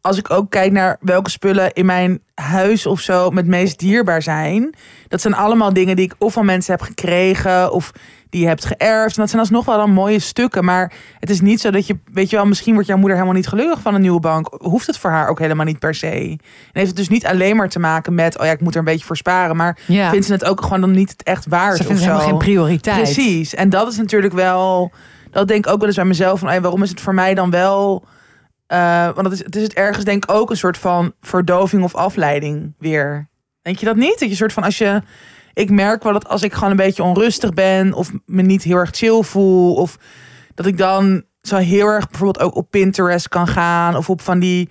[0.00, 3.78] als ik ook kijk naar welke spullen in mijn huis of zo met het meest
[3.78, 4.74] dierbaar zijn,
[5.08, 7.92] dat zijn allemaal dingen die ik of van mensen heb gekregen of
[8.30, 9.14] die je hebt geërfd.
[9.14, 10.64] En dat zijn alsnog wel dan mooie stukken.
[10.64, 13.36] Maar het is niet zo dat je, weet je wel, misschien wordt jouw moeder helemaal
[13.36, 14.48] niet gelukkig van een nieuwe bank.
[14.58, 16.06] Hoeft het voor haar ook helemaal niet per se.
[16.10, 16.38] En
[16.72, 18.84] heeft het dus niet alleen maar te maken met, oh ja, ik moet er een
[18.84, 19.56] beetje voor sparen.
[19.56, 22.10] Maar Ja, vindt ze het ook gewoon dan niet echt waard ze of vinden zo.
[22.10, 23.02] helemaal geen prioriteit.
[23.02, 23.54] Precies.
[23.54, 24.90] En dat is natuurlijk wel,
[25.30, 27.34] dat denk ik ook wel eens bij mezelf van, hey, waarom is het voor mij
[27.34, 28.04] dan wel,
[28.70, 31.82] eh, want het is, het is het ergens denk ik ook een soort van verdoving
[31.82, 33.28] of afleiding weer.
[33.62, 34.18] Denk je dat niet?
[34.18, 35.02] Dat je soort van als je,
[35.54, 38.76] ik merk wel dat als ik gewoon een beetje onrustig ben of me niet heel
[38.76, 39.98] erg chill voel of
[40.54, 44.38] dat ik dan zo heel erg bijvoorbeeld ook op Pinterest kan gaan of op van
[44.38, 44.68] die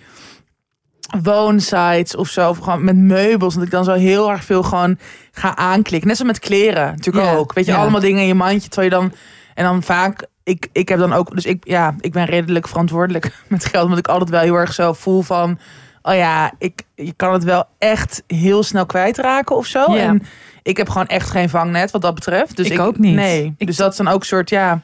[1.23, 4.97] woonsites of zo, of gewoon met meubels, dat ik dan zo heel erg veel gewoon
[5.31, 6.07] ga aanklikken.
[6.07, 7.53] Net zo met kleren natuurlijk ook.
[7.53, 9.13] Weet je, allemaal dingen in je mandje, terwijl je dan
[9.53, 13.33] en dan vaak ik, ik heb dan ook, dus ik, ja, ik ben redelijk verantwoordelijk
[13.47, 15.59] met geld, omdat ik altijd wel heel erg zo voel van,
[16.01, 19.93] oh ja, ik, je kan het wel echt heel snel kwijtraken of zo.
[19.93, 19.97] Ja.
[19.97, 20.23] En
[20.63, 22.55] ik heb gewoon echt geen vangnet wat dat betreft.
[22.55, 23.15] Dus Ik ook niet.
[23.15, 24.81] Nee, Ik- dus dat is dan ook een soort, ja,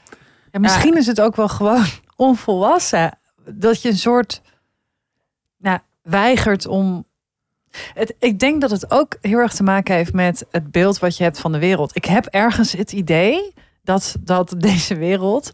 [0.52, 3.18] Ja, misschien is het ook wel gewoon onvolwassen.
[3.50, 4.42] Dat je een soort
[5.58, 7.06] nou, weigert om.
[7.94, 11.18] Het, ik denk dat het ook heel erg te maken heeft met het beeld wat
[11.18, 11.96] je hebt van de wereld.
[11.96, 13.54] Ik heb ergens het idee
[13.86, 15.52] dat, dat deze wereld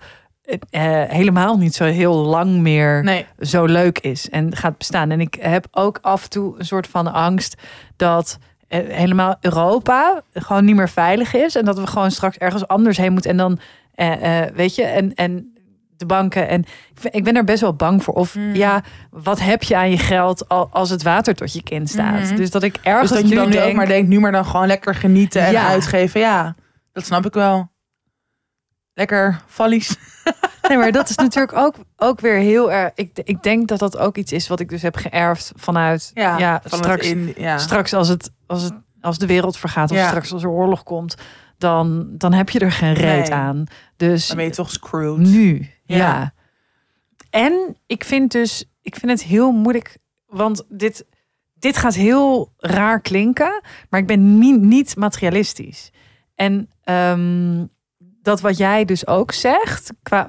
[0.70, 3.26] eh, helemaal niet zo heel lang meer nee.
[3.40, 5.12] zo leuk is en gaat bestaan.
[5.12, 7.56] En ik heb ook af en toe een soort van angst
[7.96, 11.56] dat eh, helemaal Europa gewoon niet meer veilig is.
[11.56, 13.32] En dat we gewoon straks ergens anders heen moeten.
[13.32, 13.60] En dan,
[13.94, 15.54] eh, eh, weet je, en, en
[15.98, 16.48] de banken.
[16.48, 18.14] En ik ben- ik ben er best wel bang voor.
[18.14, 18.56] Of Mm.
[18.56, 22.20] ja, wat heb je aan je geld al- als het water tot je kind staat?
[22.22, 22.36] Mhm.
[22.36, 24.20] Dus dat ik ergens Dus dat je nu dan nu denk, ook maar denkt, nu
[24.20, 25.68] maar dan gewoon lekker genieten en Ja.
[25.68, 26.20] uitgeven.
[26.20, 26.56] Ja,
[26.94, 27.70] dat snap ik wel.
[28.94, 29.96] Lekker vallies.
[30.68, 32.92] Nee, maar dat is natuurlijk ook, ook weer heel erg.
[32.96, 36.12] Ik, ik denk dat dat ook iets is wat ik dus heb geërfd vanuit.
[36.14, 37.58] Ja, van het straks, in, ja.
[37.58, 40.08] straks als, het, als, het, als de wereld vergaat, of Ja.
[40.08, 41.16] straks als er oorlog komt,
[41.58, 43.34] dan, dan heb je er geen reet Nee.
[43.34, 43.64] aan.
[43.98, 45.18] Dus Dan ben je toch screwed.
[45.28, 45.98] nu, ja.
[45.98, 46.34] Ja.
[47.30, 51.06] En ik vind dus, ik vind het heel moeilijk, want dit,
[51.54, 55.90] dit gaat heel raar klinken, maar ik ben niet, niet materialistisch.
[56.36, 57.66] En ehm,
[58.22, 60.28] dat wat jij dus ook zegt, qua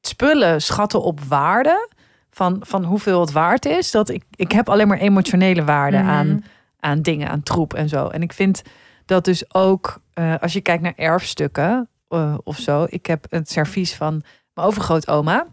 [0.00, 1.88] spullen schatten op waarde,
[2.30, 6.08] van, van hoeveel het waard is, dat ik, ik heb alleen maar emotionele waarde Mhm.
[6.08, 6.44] aan,
[6.80, 8.08] aan dingen, aan troep en zo.
[8.08, 8.62] En ik vind
[9.04, 12.86] dat dus ook, eh, als je kijkt naar erfstukken eh, of zo.
[12.88, 14.22] Ik heb het servies van
[14.54, 15.46] mijn overgrootoma.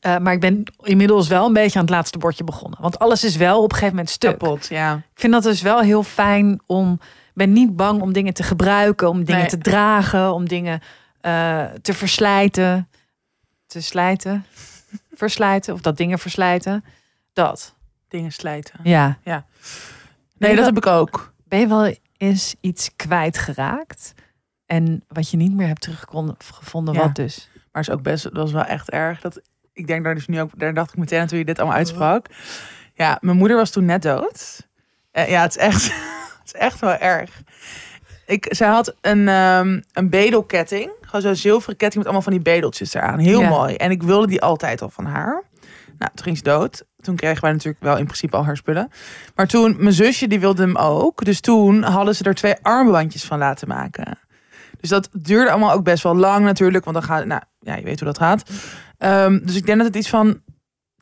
[0.00, 2.78] Eh, maar ik ben inmiddels wel een beetje aan het laatste bordje begonnen.
[2.80, 4.38] Want alles is wel op een gegeven moment stuk.
[4.38, 4.94] Kapot, ja.
[4.94, 7.00] Ik vind dat dus wel heel fijn om.
[7.34, 9.50] Ben niet bang om dingen te gebruiken, om dingen Nee.
[9.50, 10.80] te dragen, om dingen
[11.20, 12.88] eh, te verslijten.
[13.66, 14.44] Te slijten.
[15.14, 15.74] Verslijten.
[15.74, 16.84] Of dat dingen verslijten.
[17.32, 17.74] Dat.
[18.08, 18.80] Dingen slijten.
[18.82, 19.18] Ja.
[20.38, 21.32] Nee, dat heb ik ook.
[21.44, 24.14] Ben je wel eens iets kwijtgeraakt?
[24.66, 27.00] En wat je niet meer hebt teruggevonden, Ja.
[27.00, 27.48] wat dus?
[27.72, 29.20] Maar is ook best, dat was wel echt erg.
[29.20, 29.40] Dat,
[29.72, 31.76] ik denk daar dus nu ook, daar dacht ik meteen aan toen je dit allemaal
[31.76, 32.26] uitsprak.
[32.94, 34.68] Ja, mijn moeder was toen net dood.
[35.10, 35.92] Eh, ja, het is echt,
[36.54, 37.42] is echt wel erg.
[38.26, 40.90] Ik, zij had een, ehm, een bedelketting.
[41.00, 43.18] Gewoon zo'n zilveren ketting met allemaal van die bedeltjes eraan.
[43.18, 43.48] Heel Ja.
[43.48, 43.74] mooi.
[43.74, 45.42] En ik wilde die altijd al van haar.
[45.98, 46.84] Nou, toen ging ze dood.
[47.00, 48.90] Toen kregen wij natuurlijk wel in principe al haar spullen.
[49.34, 51.24] Maar toen, mijn zusje die wilde hem ook.
[51.24, 54.18] Dus toen hadden ze er twee armbandjes van laten maken.
[54.80, 56.84] Dus dat duurde allemaal ook best wel lang natuurlijk.
[56.84, 58.42] Want dan gaat, nou ja, je weet hoe dat gaat.
[58.98, 60.40] Ehm, dus ik denk dat het iets van,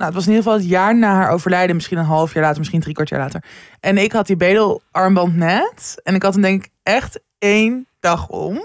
[0.00, 1.76] nou het was in ieder geval het jaar na haar overlijden.
[1.76, 3.44] Misschien een half jaar later, misschien drie kwart jaar later.
[3.80, 6.00] En ik had die bedelarmband net.
[6.02, 8.64] En ik had hem denk ik echt één dag om.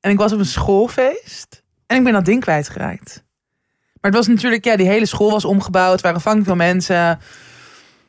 [0.00, 1.62] En ik was op een schoolfeest.
[1.86, 3.24] En ik ben dat ding kwijtgeraakt.
[4.00, 6.00] Maar het was natuurlijk, ja, die hele school was omgebouwd.
[6.00, 7.18] Waren vang veel mensen.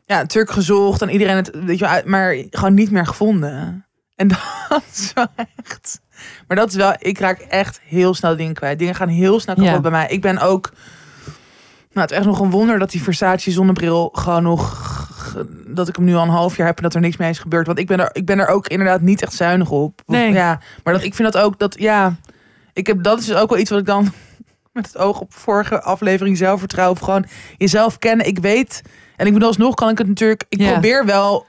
[0.05, 3.85] Ja, Turk gezocht en iedereen het, weet je, maar gewoon niet meer gevonden.
[4.15, 4.27] En
[4.69, 6.01] dat is wel echt.
[6.47, 8.79] Maar dat is wel, ik raak echt heel snel dingen kwijt.
[8.79, 9.79] Dingen gaan heel snel kapot Ja.
[9.79, 10.07] bij mij.
[10.07, 10.71] Ik ben ook,
[11.99, 14.87] nou, het is echt nog een wonder dat die Versace zonnebril gewoon nog,
[15.67, 17.39] dat ik hem nu al een half jaar heb en dat er niks mee is
[17.39, 17.67] gebeurd.
[17.67, 20.01] Want ik ben er, ik ben er ook inderdaad niet echt zuinig op.
[20.05, 20.31] Nee.
[20.31, 22.15] Ja, maar dat, ik vind dat ook, dat, ja,
[22.73, 24.11] ik heb, dat is dus ook wel iets wat ik dan
[24.73, 26.97] met het oog op vorige aflevering zelfvertrouwen.
[26.97, 27.25] Of gewoon
[27.57, 28.27] jezelf kennen.
[28.27, 28.81] Ik weet,
[29.15, 30.71] en ik bedoel alsnog kan ik het natuurlijk, ik Ja.
[30.71, 31.45] probeer wel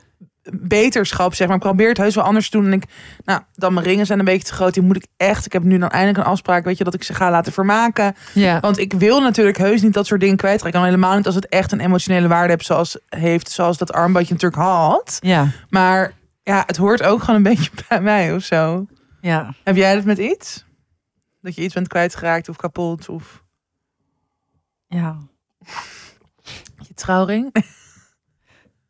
[0.52, 1.56] beterschap, zeg maar.
[1.56, 2.66] Ik probeer het heus wel anders te doen.
[2.66, 2.84] En ik,
[3.24, 4.74] nou, dan mijn ringen zijn een beetje te groot.
[4.74, 5.46] Die moet ik echt.
[5.46, 8.14] Ik heb nu dan eindelijk een afspraak, weet je, dat ik ze ga laten vermaken.
[8.34, 8.60] Ja.
[8.60, 10.78] Want ik wil natuurlijk heus niet dat soort dingen kwijtraken.
[10.78, 14.32] Dan helemaal niet als het echt een emotionele waarde heeft, zoals, heeft, zoals dat armbandje
[14.32, 15.18] natuurlijk had.
[15.20, 15.48] Ja.
[15.68, 18.86] Maar ja, het hoort ook gewoon een beetje bij mij of zo.
[19.20, 19.54] Ja.
[19.64, 20.64] Heb jij dat met iets?
[21.40, 23.42] Dat je iets bent kwijtgeraakt of kapot of
[24.86, 25.16] Ja.
[26.88, 27.54] je trouwring?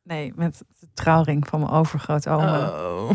[0.02, 0.62] Nee, met
[1.00, 2.68] trouwring van mijn overgrootoma.
[2.68, 3.10] Oh.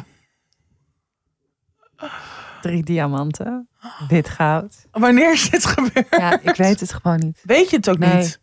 [2.61, 3.69] Drie diamanten.
[4.07, 4.85] Wit goud.
[4.91, 6.07] Wanneer is dit gebeurd?
[6.09, 7.39] Ja, ik weet het gewoon niet.
[7.43, 8.15] Weet je het ook Nee.
[8.15, 8.39] niet?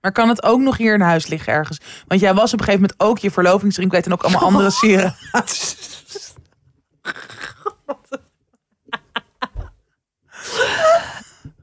[0.00, 1.80] Maar kan het ook nog hier in huis liggen ergens?
[2.06, 4.70] Want jij was op een gegeven moment ook je verlovingsring kwijt en ook allemaal andere
[4.80, 5.14] sieren.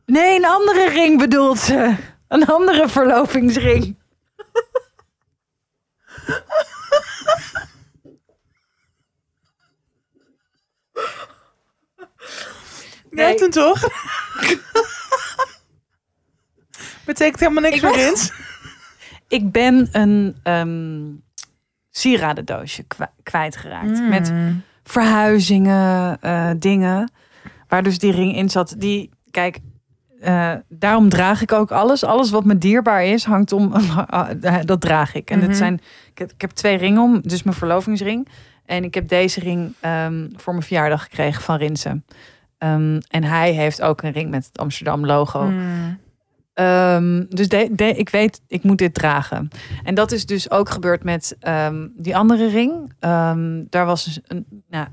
[0.05, 1.95] Nee, een andere ring bedoelt ze.
[2.27, 3.95] Een andere verlovingsring.
[13.21, 13.79] Hem toch?
[17.05, 18.31] Betekent helemaal niks Ik ben- meer Rins.
[19.27, 21.01] Ik ben een ehm
[21.89, 23.97] sieradendoosje kwa- kwijtgeraakt.
[23.99, 24.09] Hmm.
[24.09, 24.33] Met
[24.83, 27.11] verhuizingen, eh, dingen.
[27.67, 28.75] Waar dus die ring in zat.
[28.77, 29.59] Die, kijk,
[30.19, 32.03] eh, daarom draag ik ook alles.
[32.03, 33.73] Alles wat me dierbaar is, hangt om.
[34.65, 35.29] dat draag ik.
[35.29, 35.47] En Mhm.
[35.47, 35.73] dit zijn,
[36.11, 37.21] ik, heb, ik heb twee ringen om.
[37.21, 38.27] Dus mijn verlovingsring.
[38.65, 42.05] En ik heb deze ring ehm, voor mijn verjaardag gekregen van Rinsen.
[42.61, 45.41] Ehm, en hij heeft ook een ring met het Amsterdam logo.
[45.41, 45.99] Hmm.
[46.53, 49.47] Ehm, dus de, de- ik weet, ik moet dit dragen.
[49.83, 52.93] En dat is dus ook gebeurd met ehm, die andere ring.
[53.69, 54.87] Daar was dus een, nou,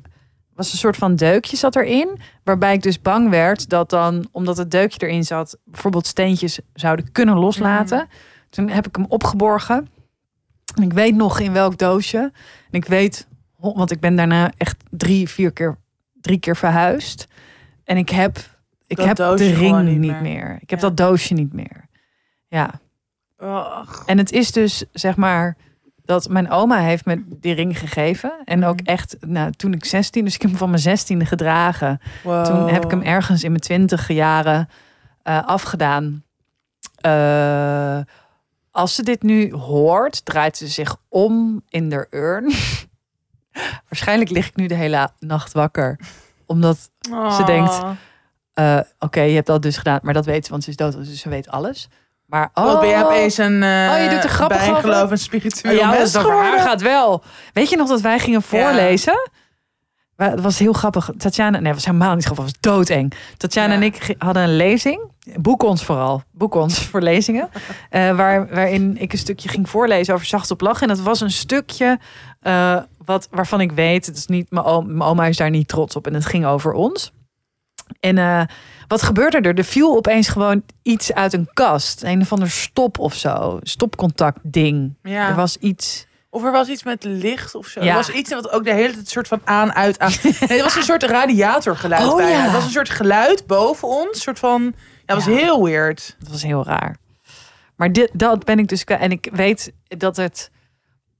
[0.55, 2.19] was een soort van deukje zat erin.
[2.45, 7.13] Waarbij ik dus bang werd dat dan, omdat het deukje erin zat, bijvoorbeeld steentjes zouden
[7.13, 8.09] kunnen loslaten.
[8.51, 9.89] Toen heb ik hem opgeborgen.
[10.75, 12.19] En ik weet nog in welk doosje.
[12.71, 13.27] En ik weet
[13.57, 15.77] want ik ben daarna echt drie, vier keer,
[16.21, 17.27] drie keer verhuisd.
[17.89, 18.37] En ik heb,
[18.87, 20.23] ik Dat heb de ring niet, niet meer.
[20.23, 20.59] meer.
[20.61, 20.89] Ik heb Ja.
[20.89, 21.89] dat doosje niet meer.
[22.49, 22.81] Ja.
[23.39, 24.03] Och.
[24.07, 25.57] En het is dus, zeg maar,
[26.05, 28.33] dat mijn oma heeft me die ring gegeven.
[28.45, 28.87] En ook Mhm.
[28.89, 32.01] echt, nou, toen ik 16, dus ik heb hem van mijn 16e gedragen.
[32.23, 32.45] Wow.
[32.45, 34.69] Toen heb ik hem ergens in mijn twintig jaren
[35.23, 36.25] eh, afgedaan.
[37.01, 37.99] Eh,
[38.71, 42.53] als ze dit nu hoort, draait ze zich om in de urn.
[43.89, 45.99] Waarschijnlijk lig ik nu de hele nacht wakker.
[46.49, 46.91] Omdat,
[47.37, 47.91] ze denkt, Oh.
[48.55, 49.99] eh, oké, je hebt dat dus gedaan.
[50.03, 51.89] Maar dat weet ze, want ze is dood, dus ze weet alles.
[52.27, 54.73] Maar, oh, Wat ben jij opeens een uh, Oh, je doet er grappig over?
[54.73, 57.23] bijgeloof en spiritueel ja, mens over haar gaat wel.
[57.53, 59.31] Weet je nog dat wij gingen voorlezen?
[60.17, 61.11] Maar Het was heel grappig.
[61.19, 62.45] Tatjana, nee, was helemaal niet grappig.
[62.45, 63.13] Het was doodeng.
[63.37, 63.75] Tatjana Ja.
[63.75, 65.01] en ik hadden een lezing.
[65.37, 66.23] Boek ons vooral.
[66.33, 67.49] Boek ons voor lezingen.
[67.91, 70.89] Eh, waar, waarin ik een stukje ging voorlezen over zacht op lachen.
[70.89, 71.99] En dat was een stukje
[72.41, 76.07] eh, wat, waarvan ik weet, het is niet, mijn, oma is daar niet trots op.
[76.07, 77.13] En het ging over ons.
[78.01, 78.43] En eh,
[78.89, 79.59] wat gebeurde er?
[79.59, 82.03] Er viel opeens gewoon iets uit een kast.
[82.03, 83.59] Een of ander stop of zo.
[83.63, 84.95] Stopcontact ding.
[85.03, 85.29] Ja.
[85.29, 86.07] Er was iets.
[86.31, 87.83] Of er was iets met licht of zo.
[87.83, 87.89] Ja.
[87.89, 90.13] Er was iets wat ook de hele tijd soort van aan, uit, aan.
[90.23, 92.27] Nee, het was een soort radiatorgeluid Oh, ja.
[92.27, 94.15] Het was een soort geluid boven ons.
[94.15, 94.63] Een soort van...
[95.07, 96.17] Ja, het was heel weird.
[96.19, 96.97] Dat was heel raar.
[97.77, 98.85] Maar dit, dat ben ik dus.
[98.85, 100.51] En ik weet dat het.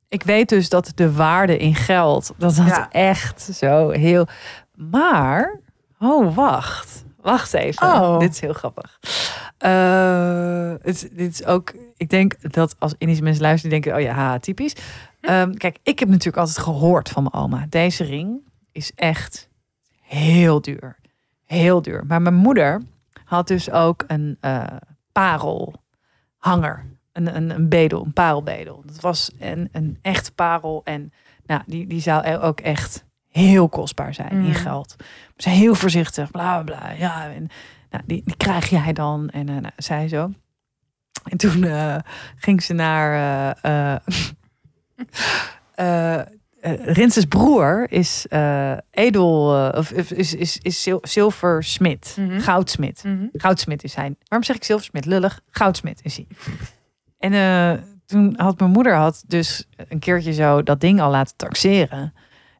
[0.09, 2.33] Ik weet dus dat de waarde in geld.
[2.37, 2.91] Dat dat Ja.
[2.91, 4.27] echt zo heel.
[4.75, 5.61] Maar.
[5.99, 7.05] Oh, wacht.
[7.21, 7.87] Wacht even.
[7.87, 8.19] Oh.
[8.19, 8.99] Dit is heel grappig.
[9.59, 11.75] Eh, het, dit is ook.
[11.97, 14.75] Ik denk dat als Indische mensen luisteren, denken: oh ja, typisch.
[15.21, 17.67] Ehm, kijk, ik heb natuurlijk altijd gehoord van mijn oma.
[17.69, 18.41] Deze ring
[18.73, 19.49] is echt
[20.03, 20.97] heel duur.
[21.45, 22.05] Heel duur.
[22.07, 22.83] Maar mijn moeder
[23.25, 24.65] had dus ook een eh,
[25.13, 26.87] parelhanger.
[27.19, 28.83] Een, een, een bedel, een parelbedel.
[28.87, 30.81] Dat was een, een echte parel.
[30.85, 31.13] En
[31.47, 34.53] nou, die, die zou ook echt heel kostbaar zijn in Mm.
[34.55, 34.97] geld.
[35.37, 36.77] Ze heel voorzichtig, bla bla.
[36.79, 36.91] bla.
[36.91, 37.49] Ja, en
[37.91, 39.29] nou, die, die krijg jij dan.
[39.29, 40.31] En nou, zij zo.
[41.25, 41.97] En toen eh,
[42.37, 43.57] ging ze naar.
[43.63, 43.97] eh,
[46.85, 48.27] Rinses broer is
[48.91, 52.39] edel, of is, is, is zil- zilversmid, Mhm.
[52.41, 53.03] goudsmid.
[53.05, 53.27] Mhm.
[53.33, 54.15] Goudsmid is hij.
[54.29, 55.05] Waarom zeg ik zilversmid?
[55.05, 55.41] Lullig.
[55.51, 56.27] Goudsmid is hij.
[57.19, 61.37] En eh, toen had mijn moeder had dus een keertje zo dat ding al laten
[61.37, 62.15] taxeren.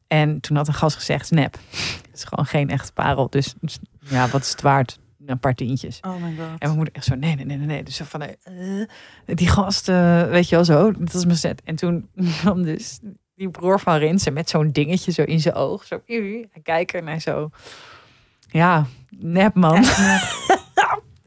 [0.07, 1.53] En toen had een gast gezegd, nep.
[1.53, 3.29] Het is gewoon geen echte parel.
[3.29, 3.55] Dus
[3.99, 4.99] ja, wat is het waard?
[5.25, 5.99] Een paar tientjes.
[6.01, 6.47] Oh my god.
[6.47, 7.83] En mijn moeder echt zo, nee, nee, nee, nee.
[7.83, 8.35] Dus zo van, eh,
[9.25, 11.61] die gast, eh, weet je wel zo, dat is mijn set.
[11.63, 12.09] En toen
[12.41, 12.99] kwam dus
[13.35, 15.85] die broer van Rinsen met zo'n dingetje zo in zijn oog.
[15.85, 17.49] Zo, hij kijkt er naar zo,
[18.47, 19.83] ja, nep man.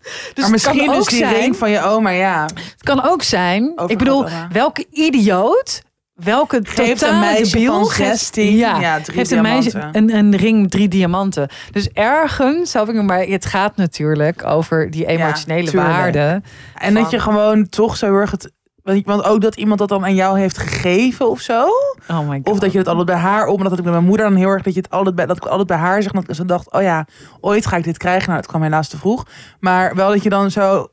[0.03, 2.45] Dus maar misschien ook die zijn, ring van je oma, ja.
[2.55, 5.83] Het kan ook zijn, Overal ik bedoel, welke idioot,
[6.15, 10.15] welke Geeft een meisje debiel van geeft- 16 ja, ja, drie geeft een meisje een,
[10.15, 11.49] een ring met drie diamanten.
[11.71, 16.43] Dus ergens, zou ik maar het gaat natuurlijk over die emotionele waarde.
[16.75, 18.53] En dat je gewoon toch zo heel erg het...
[18.83, 21.67] Want ook dat iemand dat dan aan jou heeft gegeven of zo.
[22.09, 22.49] Oh my god.
[22.49, 23.59] Of dat je het altijd bij haar om.
[23.59, 24.63] Dat had ik met mijn moeder dan heel erg.
[24.63, 26.13] Dat, je het altijd bij, dat ik altijd bij haar zeg.
[26.13, 27.07] Dat zo dacht, oh ja,
[27.41, 28.27] ooit ga ik dit krijgen.
[28.27, 29.27] Nou, het kwam helaas te vroeg.
[29.61, 30.89] Maar wel dat je dan zo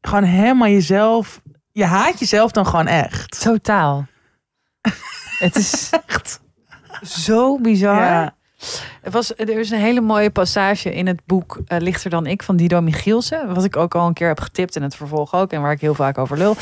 [0.00, 1.42] gewoon helemaal jezelf...
[1.72, 3.40] Je haat jezelf dan gewoon echt.
[3.40, 4.06] Totaal.
[5.38, 6.40] het is echt
[7.02, 8.00] zo bizar.
[8.00, 8.35] Ja.
[9.02, 12.42] Er, was, er is een hele mooie passage in het boek eh, Lichter dan ik
[12.42, 13.54] van Dido Michielsen.
[13.54, 15.52] Wat ik ook al een keer heb getipt en het vervolg ook.
[15.52, 16.54] En waar ik heel vaak over lul.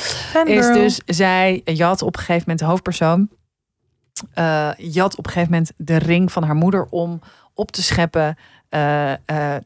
[0.44, 3.28] Is dus, zij jat op een gegeven moment de hoofdpersoon.
[4.34, 7.20] eh jat op een gegeven moment de ring van haar moeder om
[7.54, 8.36] op te scheppen
[8.68, 9.12] eh,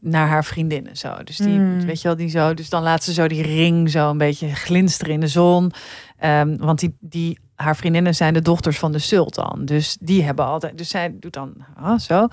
[0.01, 0.97] naar haar vriendinnen.
[0.97, 1.15] Zo.
[1.25, 1.87] Dus die, Mm.
[1.87, 2.55] weet je wel, die zo.
[2.55, 5.73] Dus dan laat ze zo die ring zo een beetje glinsteren in de zon.
[6.19, 9.65] Ehm, want die, die, haar vriendinnen zijn de dochters van de sultan.
[9.65, 10.79] Dus die hebben altijd.
[10.79, 12.29] Dus zij doet dan ah, zo.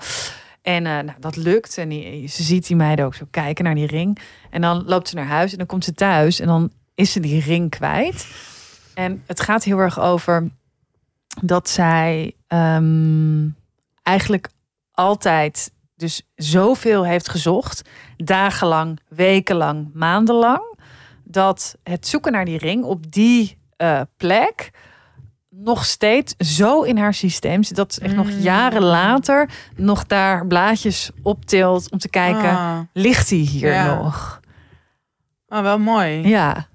[0.62, 1.78] En eh, nou, dat lukt.
[1.78, 4.18] En die, ze ziet die meiden ook zo kijken naar die ring.
[4.50, 6.40] En dan loopt ze naar huis en dan komt ze thuis.
[6.40, 8.26] En dan is ze die ring kwijt.
[8.94, 10.50] En het gaat heel erg over
[11.40, 13.48] dat zij ehm,
[14.02, 14.48] eigenlijk
[14.92, 17.88] altijd dus zoveel heeft gezocht.
[18.16, 20.78] Dagenlang, wekenlang, maandenlang.
[21.24, 24.70] Dat het zoeken naar die ring op die eh, plek
[25.58, 27.76] nog steeds zo in haar systeem zit.
[27.76, 28.38] Dat ze echt nog Mm.
[28.38, 32.50] jaren later nog daar blaadjes optilt om te kijken.
[32.50, 33.94] Ah, Ligt die hier Ja.
[33.94, 34.40] nog?
[35.48, 36.28] ah, wel mooi.
[36.28, 36.68] Ja,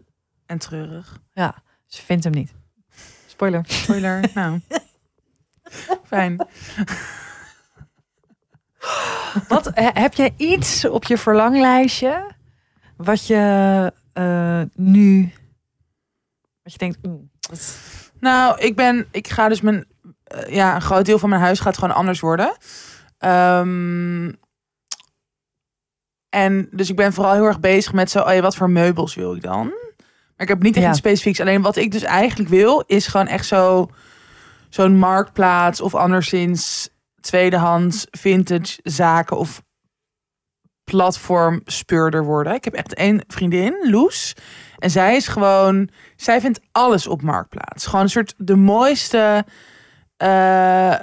[0.46, 1.20] En treurig.
[1.86, 2.54] ze vindt hem niet.
[3.28, 3.64] Spoiler.
[3.68, 4.30] Spoiler.
[4.34, 4.60] nou.
[6.06, 6.48] Fijn.
[9.48, 12.32] Wat he- heb jij iets op je verlanglijstje
[12.98, 15.32] wat je eh, nu
[16.64, 19.86] wat je denkt, oeh, dat- Nou, ik ben, ik ga dus mijn
[20.24, 22.58] eh, ja, een groot deel van mijn huis gaat gewoon anders worden.
[23.18, 24.32] Ehm,
[26.30, 29.16] en dus ik ben vooral heel erg bezig met zo, oh ja, wat voor meubels
[29.16, 29.66] wil ik dan?
[30.36, 30.90] Maar ik heb niet echt Ja.
[30.90, 31.40] iets specifieks.
[31.40, 33.90] Alleen wat ik dus eigenlijk wil, is gewoon echt zo
[34.70, 36.90] zo'n marktplaats of anderszins
[37.22, 39.62] tweedehands vintage zaken of
[40.84, 42.54] platform speurder worden.
[42.54, 44.36] Ik heb echt één vriendin, Loes.
[44.82, 47.86] En zij is gewoon, zij vindt alles op marktplaats.
[47.86, 49.46] Gewoon een soort de mooiste,
[50.18, 50.96] eh,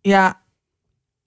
[0.00, 0.40] ja,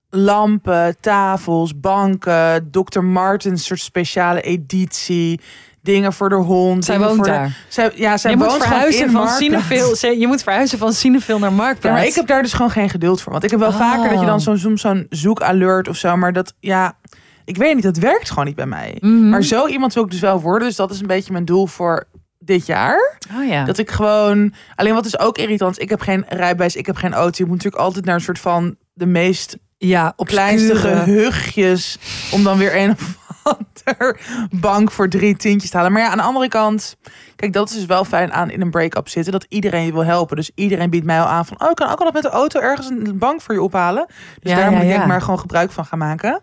[0.09, 2.99] lampen, tafels, banken, Dr.
[3.01, 5.39] Martens soort speciale editie,
[5.81, 6.85] dingen voor de hond.
[6.85, 7.57] Zij woont voor de- daar.
[7.67, 9.27] zij, ja, zij je moet woont gewoon verhuizen van.
[9.27, 9.95] Cinefil.
[10.19, 11.95] Je moet verhuizen van Cinefil naar Ja, Marktplaats.
[11.97, 13.31] maar ik heb daar dus gewoon geen geduld voor.
[13.31, 13.77] Want ik heb wel Oh.
[13.77, 16.17] vaker dat je dan zo'n soms zo'n zoekalert of zo.
[16.17, 16.97] Maar dat, ja,
[17.45, 18.97] ik weet niet, dat werkt gewoon niet bij mij.
[18.99, 19.29] Mhm.
[19.29, 20.67] Maar zo iemand wil ik dus wel worden.
[20.67, 22.07] Dus dat is een beetje mijn doel voor
[22.39, 23.17] dit jaar.
[23.37, 23.65] Oh ja.
[23.65, 24.53] Dat ik gewoon...
[24.75, 27.35] Alleen wat is ook irritant, ik heb geen rijbewijs, ik heb geen auto.
[27.37, 31.97] Je moet natuurlijk altijd naar een soort van de meest ja, op kleinste gehuchtjes.
[32.31, 34.19] Om dan weer een of ander
[34.51, 35.91] bank voor drie tientjes te halen.
[35.91, 36.97] Maar ja, aan de andere kant...
[37.35, 39.31] Kijk, dat is dus wel fijn aan in een break-up zitten.
[39.31, 40.35] Dat iedereen je wil helpen.
[40.35, 41.61] Dus iedereen biedt mij al aan van...
[41.61, 44.05] Oh, ik kan ook al met de auto ergens een bank voor je ophalen.
[44.39, 45.05] Dus Ja, daar ja, moet ik ja.
[45.05, 46.41] maar gewoon gebruik van gaan maken.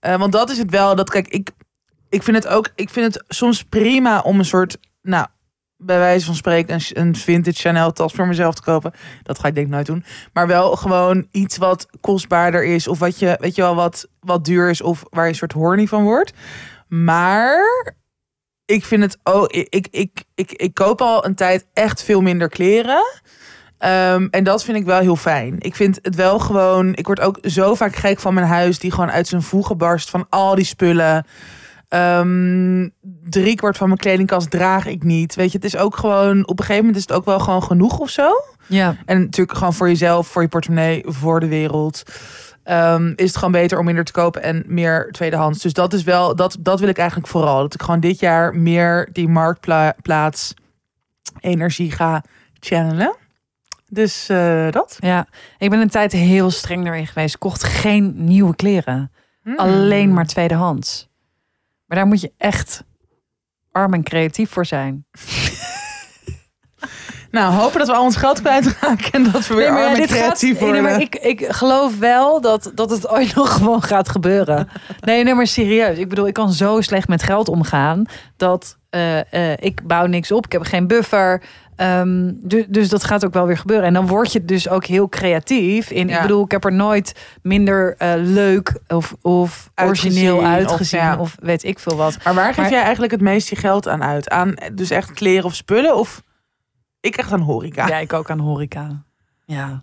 [0.00, 0.94] Eh, want dat is het wel.
[0.94, 1.50] Dat, kijk, ik,
[2.08, 2.68] ik vind het ook...
[2.74, 4.78] Ik vind het soms prima om een soort...
[5.02, 5.26] Nou,
[5.76, 8.92] bij wijze van spreken een, een vintage Chanel tas voor mezelf te kopen.
[9.22, 10.04] Dat ga ik denk ik nooit doen.
[10.32, 12.88] Maar wel gewoon iets wat kostbaarder is.
[12.88, 14.82] Of wat je, weet je wel, wat, wat duur is.
[14.82, 16.32] Of waar je een soort horny van wordt.
[16.88, 17.94] Maar
[18.64, 19.18] ik vind het...
[19.24, 23.02] Oh, ik, ik, ik, ik, ik koop al een tijd echt veel minder kleren.
[23.78, 25.56] Ehm, en dat vind ik wel heel fijn.
[25.58, 26.94] Ik vind het wel gewoon...
[26.94, 28.78] Ik word ook zo vaak gek van mijn huis...
[28.78, 31.26] die gewoon uit zijn voegen barst van al die spullen.
[31.88, 32.88] Ehm
[33.30, 35.34] drie kwart van mijn kledingkast draag ik niet.
[35.34, 36.46] Weet je, het is ook gewoon...
[36.46, 38.30] Op een gegeven moment is het ook wel gewoon genoeg of zo.
[38.66, 38.96] Ja.
[39.04, 42.02] En natuurlijk gewoon voor jezelf, voor je portemonnee, voor de wereld.
[42.62, 45.62] Ehm, is het gewoon beter om minder te kopen en meer tweedehands.
[45.62, 47.60] Dus dat is wel, dat, dat wil ik eigenlijk vooral.
[47.60, 50.54] Dat ik gewoon dit jaar meer die marktplaats
[51.40, 52.22] energie ga
[52.60, 53.16] channelen.
[53.90, 54.96] Dus eh, dat.
[54.98, 55.26] ja,
[55.58, 57.34] ik ben een tijd heel streng erin geweest.
[57.34, 59.12] Ik Kocht geen nieuwe kleren.
[59.42, 59.56] Hmm.
[59.58, 61.08] Alleen maar tweedehands.
[61.86, 62.84] Maar daar moet je echt
[63.72, 65.04] arm en creatief voor zijn.
[67.30, 69.94] Nou, hopen dat we al ons geld kwijtraken en dat we weer Nee, maar arm
[69.94, 70.82] en dit gaat- creatief nee, worden.
[70.82, 74.68] maar ik, ik geloof wel dat, dat het ooit nog gewoon gaat gebeuren.
[75.00, 75.98] Nee, nee, maar serieus.
[75.98, 78.04] Ik bedoel, ik kan zo slecht met geld omgaan
[78.36, 80.44] dat eh, eh, ik bouw niks op.
[80.44, 81.42] Ik heb geen buffer.
[81.78, 83.86] Ehm, dus, dus dat gaat ook wel weer gebeuren.
[83.86, 85.90] En dan word je dus ook heel creatief.
[85.90, 86.16] In, Ja.
[86.16, 87.12] Ik bedoel, ik heb er nooit
[87.42, 91.00] minder eh, leuk of, of origineel Uitgezien, of uitgezien.
[91.00, 91.16] ja.
[91.18, 92.16] Of, weet ik veel wat.
[92.24, 94.28] Maar waar geef Maar- jij eigenlijk het meeste geld aan uit?
[94.28, 95.96] Aan dus echt kleren of spullen?
[95.96, 96.22] Of
[97.00, 97.86] ik echt aan horeca?
[97.86, 99.02] Ja, ik ook aan horeca.
[99.44, 99.82] Ja.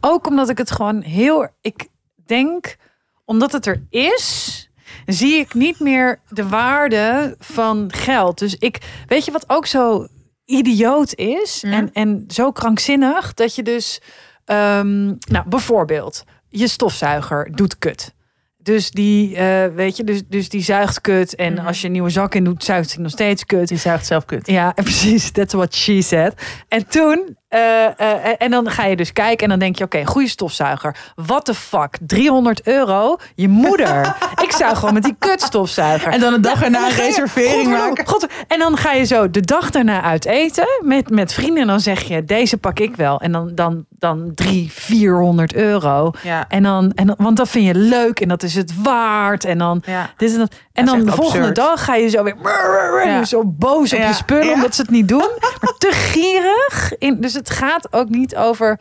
[0.00, 1.48] Ook omdat ik het gewoon heel...
[1.60, 1.88] Ik
[2.26, 2.76] denk,
[3.24, 4.70] omdat het er is,
[5.06, 8.38] zie ik niet meer de waarde van geld.
[8.38, 8.78] Dus ik...
[9.06, 10.06] Weet je wat ook zo
[10.46, 11.60] idioot is?
[11.60, 11.70] Ja.
[11.72, 14.00] En, en zo krankzinnig, dat je dus...
[14.44, 18.14] ehm, nou, bijvoorbeeld, je stofzuiger doet kut.
[18.58, 21.34] Dus die, eh, weet je, dus, dus die zuigt kut.
[21.34, 21.66] En Mhm.
[21.66, 23.68] als je een nieuwe zak in doet, zuigt hij nog steeds kut.
[23.68, 24.46] Die zuigt zelf kut.
[24.46, 25.30] Ja, precies.
[25.30, 26.34] That's what she said.
[26.68, 30.04] En toen, eh, eh, en dan ga je dus kijken en dan denk je, oké,
[30.04, 30.96] goede stofzuiger.
[31.14, 31.96] What the fuck?
[32.00, 33.16] 300 euro?
[33.34, 34.16] Je moeder.
[34.46, 36.12] ik zou gewoon met die kutstofzuiger.
[36.12, 38.06] En dan een dag erna een je- reservering maken.
[38.06, 41.62] God, en dan ga je zo de dag daarna uit eten met, met vrienden.
[41.62, 43.20] En dan zeg je, deze pak ik wel.
[43.20, 46.10] En dan, dan, dan 300, 400 euro.
[46.22, 46.44] Ja.
[46.48, 49.44] En dan, en want dat vind je leuk en dat is het waard.
[49.44, 50.10] En dan ja.
[50.16, 50.54] dit en dat.
[50.72, 51.56] En dan de volgende absurd.
[51.56, 55.28] dag ga je zo weer zo boos op je spullen omdat ze het niet doen.
[55.60, 56.98] Maar te gierig.
[56.98, 58.80] In, dus het gaat ook niet over.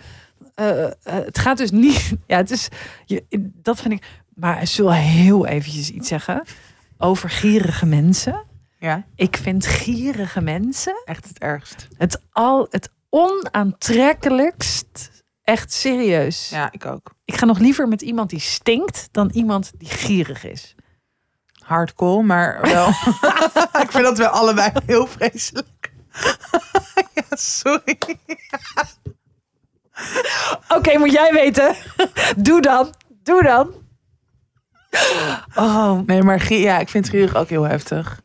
[0.55, 2.13] eh, eh, het gaat dus niet.
[2.27, 2.67] Ja, het is.
[3.05, 3.23] Je,
[3.61, 4.03] dat vind ik.
[4.33, 6.43] Maar ik zal heel eventjes iets zeggen
[6.97, 8.43] over gierige mensen.
[8.79, 11.87] ja, Ik vind gierige mensen echt het ergst.
[11.97, 15.11] het al het onaantrekkelijkst.
[15.43, 16.49] Echt serieus.
[16.49, 17.13] Ja, ik ook.
[17.25, 20.75] Ik ga nog liever met iemand die stinkt dan iemand die gierig is.
[21.65, 22.87] Hardcore, maar wel.
[23.85, 25.67] ik vind dat wel allebei heel vreselijk.
[27.15, 27.97] ja, sorry.
[30.67, 31.75] Oké, moet jij weten.
[32.37, 32.93] Doe dan.
[33.23, 33.73] Doe dan.
[35.55, 38.21] Oh, Nee, maar ja, ik vind gierig ook heel heftig.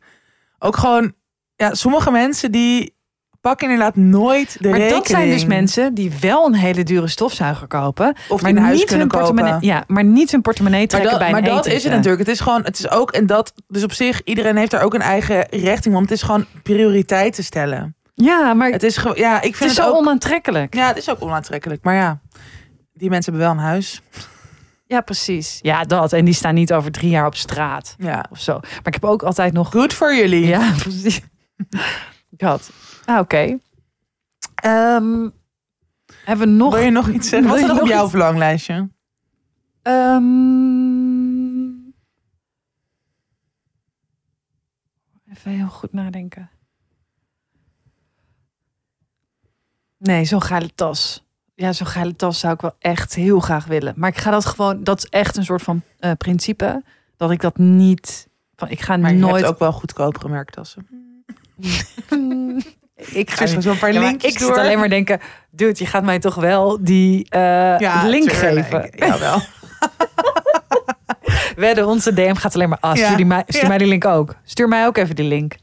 [0.59, 1.13] Ook gewoon,
[1.55, 2.95] ja, sommige mensen die
[3.41, 5.03] pakken inderdaad nooit de maar rekening.
[5.03, 8.15] dat zijn dus mensen die wel een hele dure stofzuiger kopen.
[8.29, 9.67] Of maar huis niet kunnen hun portemonnee, kopen.
[9.67, 12.19] ja, maar niet hun portemonnee Maar trekken dat, bij maar een dat is het natuurlijk.
[12.19, 14.93] Het is gewoon, het is ook, en dat, dus op zich, iedereen heeft daar ook
[14.93, 15.93] een eigen richting.
[15.93, 17.95] Want het is gewoon prioriteit te stellen.
[18.13, 19.97] Ja, maar Het is gewoon, ja, ik het vind is het, zo ook.
[19.97, 20.75] onaantrekkelijk.
[20.75, 21.83] Ja, het is ook onaantrekkelijk.
[21.83, 22.19] Maar ja,
[22.93, 24.01] die mensen hebben wel een huis.
[24.85, 25.59] Ja, precies.
[25.61, 26.13] Ja, dat.
[26.13, 28.25] En die staan niet over drie jaar op straat Ja.
[28.31, 28.53] of zo.
[28.61, 29.69] Maar ik heb ook altijd nog...
[29.71, 30.45] Goed voor jullie.
[30.45, 31.21] Ja, precies.
[32.29, 32.69] Dat.
[33.05, 33.59] Ah, oké.
[34.55, 35.29] Ehm,
[36.25, 36.73] hebben we nog...
[36.73, 37.49] Wil je nog iets zeggen?
[37.49, 38.09] Wat is er op jouw iets?
[38.09, 38.89] verlanglijstje?
[39.81, 40.29] Ehm,
[45.29, 46.49] even heel goed nadenken.
[49.97, 51.25] Nee, zo'n geile tas.
[51.55, 53.93] Ja, zo'n geile tas zou ik wel echt heel graag willen.
[53.97, 54.83] Maar ik ga dat gewoon...
[54.83, 56.83] Dat is echt een soort van eh, principe.
[57.17, 58.27] Dat ik dat niet...
[58.55, 59.35] Van, ik ga Maar je nooit...
[59.35, 60.87] hebt ook wel goedkopere merktassen.
[63.09, 64.47] ik ga niet- zo'n paar Ja, linkjes ik door.
[64.47, 65.19] zit alleen maar denken...
[65.51, 67.75] Dude, je gaat mij toch wel die eh,
[68.05, 68.65] link tuurlijk.
[68.65, 68.89] geven.
[68.95, 69.41] Jawel.
[71.55, 72.77] Wedden, onze DM gaat alleen maar...
[72.81, 73.15] Stuur, Ja.
[73.15, 73.67] die mij, stuur Ja.
[73.67, 74.35] mij die link ook.
[74.43, 75.55] Stuur mij ook even die link.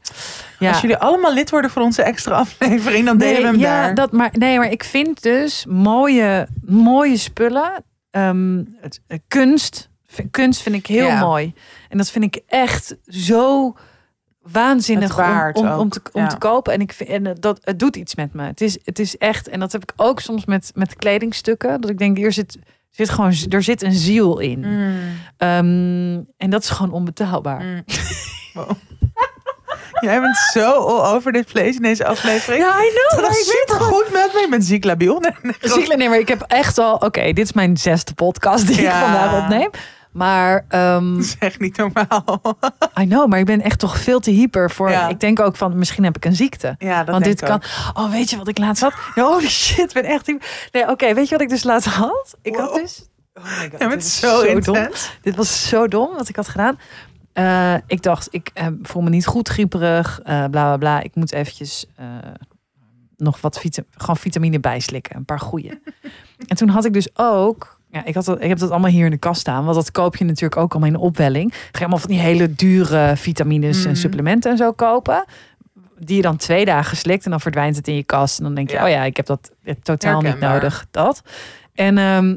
[0.59, 0.69] Ja.
[0.71, 3.95] Als jullie allemaal lid worden voor onze extra aflevering, dan delen we hem ja, daar.
[3.95, 7.83] Dat, maar, nee, maar ik vind dus mooie, mooie spullen.
[8.11, 9.89] ehm, het, eh, kunst.
[10.31, 11.19] Kunst vind ik heel Ja.
[11.19, 11.53] mooi.
[11.89, 13.75] En dat vind ik echt zo
[14.51, 16.27] waanzinnig waard om, om, om, te, om ja.
[16.27, 16.73] te kopen.
[16.73, 18.43] En, ik vind, en dat, het doet iets met me.
[18.43, 21.81] Het is, het is echt, en dat heb ik ook soms met, met kledingstukken.
[21.81, 22.57] Dat ik denk, hier zit,
[22.89, 24.59] zit gewoon, er zit een ziel in.
[24.59, 24.99] Mm.
[25.37, 27.61] Ehm, en dat is gewoon onbetaalbaar.
[27.63, 27.83] Mm.
[28.53, 28.71] Wow.
[29.99, 32.63] Jij bent zo all over dit vlees in deze aflevering.
[32.63, 33.25] Ja, I know.
[33.25, 34.41] ik weet super goed met me.
[34.41, 35.19] Ik ben ziek labiel.
[35.19, 36.93] Nee, nee, Ziekelijk, nee, maar ik heb echt al...
[36.93, 39.69] Oké, dit is mijn zesde podcast die ik vandaag opneem.
[40.11, 42.41] Maar, ehm, Dat is echt niet normaal.
[43.01, 44.89] I know, maar ik ben echt toch veel te hyper voor...
[44.89, 45.07] Ja.
[45.07, 46.75] Ik denk ook van, misschien heb ik een ziekte.
[46.77, 47.61] Ja, dat Want denk dit kan...
[47.93, 48.93] Oh, weet je wat ik laatst had?
[49.15, 50.27] Holy shit, ik ben echt...
[50.27, 50.41] hyper.
[50.71, 52.37] Nee, oké, weet je wat ik dus laatst had?
[52.41, 53.07] Ik had dus...
[53.33, 54.87] Oh my god, Je dit is zo, dom.
[55.21, 56.77] Dit was zo dom wat ik had gedaan.
[57.33, 61.01] Eh, ik dacht, ik eh, voel me niet goed grieperig, eh, bla bla bla.
[61.01, 61.85] Ik moet eventjes
[63.17, 65.81] nog wat vita gewoon vitamine bijslikken, een paar goede.
[66.47, 69.05] en toen had ik dus ook, ja, ik, had dat, ik heb dat allemaal hier
[69.05, 71.51] in de kast staan, want dat koop je natuurlijk ook allemaal in de opwelling.
[71.53, 73.99] Ga je allemaal van die hele dure vitamines en Mhm.
[73.99, 75.25] supplementen en zo kopen.
[75.97, 78.37] Die je dan twee dagen slikt en dan verdwijnt het in je kast.
[78.37, 78.83] En dan denk je, Ja.
[78.83, 79.51] oh ja, ik heb dat
[79.83, 80.85] totaal niet nodig.
[80.91, 81.21] Dat.
[81.73, 82.35] En, ehm,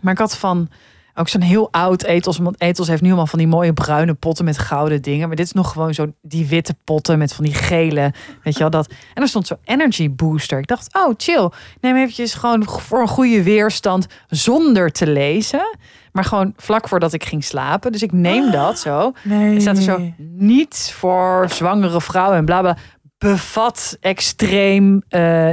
[0.00, 0.68] maar ik had van
[1.14, 2.38] ook zo'n heel oud etels.
[2.38, 5.26] Want etels heeft nu allemaal van die mooie bruine potten met gouden dingen.
[5.26, 8.12] Maar dit is nog gewoon zo die witte potten met van die gele.
[8.42, 8.92] Weet je wel dat.
[9.14, 10.58] En er stond zo energy booster.
[10.58, 11.50] Ik dacht, oh chill.
[11.80, 15.76] Neem eventjes gewoon voor een goede weerstand zonder te lezen.
[16.12, 17.92] Maar gewoon vlak voordat ik ging slapen.
[17.92, 19.12] Dus ik neem dat zo.
[19.22, 19.54] Nee.
[19.54, 22.76] Er staat er zo niet voor zwangere vrouwen en bla bla.
[23.18, 25.50] Bevat extreem eh,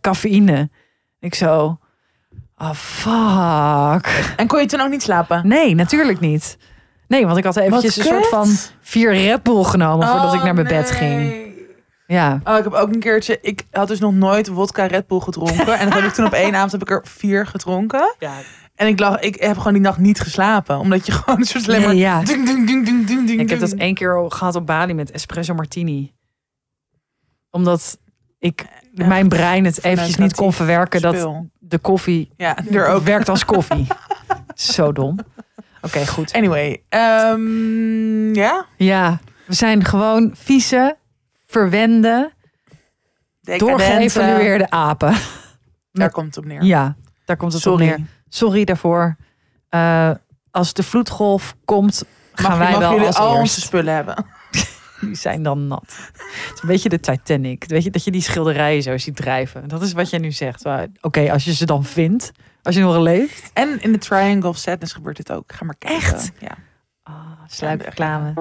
[0.00, 0.70] cafeïne.
[1.20, 1.78] Ik zo.
[2.58, 4.32] Oh fuck.
[4.36, 5.48] En kon je toen ook niet slapen?
[5.48, 6.58] Nee, natuurlijk niet.
[7.08, 8.48] Nee, want ik had eventjes een soort van
[8.80, 11.46] vier Red Bull genomen voordat ik Oh, naar mijn bed ging.
[12.06, 12.40] Ja.
[12.44, 13.38] Oh, ik heb ook een keertje.
[13.42, 15.78] Ik had dus nog nooit wodka Red Bull gedronken.
[15.78, 18.14] en dan heb ik toen op één avond heb ik er vier gedronken.
[18.18, 18.32] ja.
[18.74, 20.78] En ik lag, ik heb gewoon die nacht niet geslapen.
[20.78, 21.80] Omdat je gewoon een soort maar...
[21.80, 22.22] Nee, ja.
[22.22, 25.10] Ding, ding, ding, ding, ding, ding, Ik heb dat één keer gehad op Bali met
[25.10, 26.14] espresso martini.
[27.50, 27.98] Omdat
[28.38, 31.26] ik mijn brein het eventjes niet kon verwerken dat
[31.58, 33.02] de koffie Ja, er ook.
[33.02, 33.86] werkt als koffie.
[34.54, 35.18] Zo dom.
[35.82, 36.32] Oké, goed.
[36.32, 38.66] Anyway, ehm, ja.
[38.76, 40.96] Ja, we zijn gewoon vieze,
[41.46, 42.32] verwende,
[43.40, 43.64] Decadente.
[43.84, 45.14] doorgeëvalueerde apen.
[45.92, 46.62] Daar komt het op neer.
[46.62, 47.90] Ja, daar komt het Sorry.
[47.90, 48.06] op neer.
[48.28, 49.16] Sorry daarvoor.
[49.68, 50.10] Eh,
[50.50, 53.38] als de vloedgolf komt, gaan Mag, wij wel als al eerst.
[53.40, 54.26] onze spullen hebben?
[55.00, 55.96] Die zijn dan nat.
[56.12, 57.64] Het is een beetje de Titanic.
[57.66, 59.68] Weet je, dat je die schilderijen zo ziet drijven.
[59.68, 60.64] Dat is wat jij nu zegt.
[61.00, 62.32] Oké, als je ze dan vindt,
[62.62, 63.50] als je nog leeft.
[63.52, 65.52] En in de Triangle of Sadness gebeurt dit ook.
[65.52, 65.98] Ga maar kijken.
[65.98, 66.32] Echt?
[66.38, 66.56] Ja.
[67.04, 68.34] Oh, sluikreclame.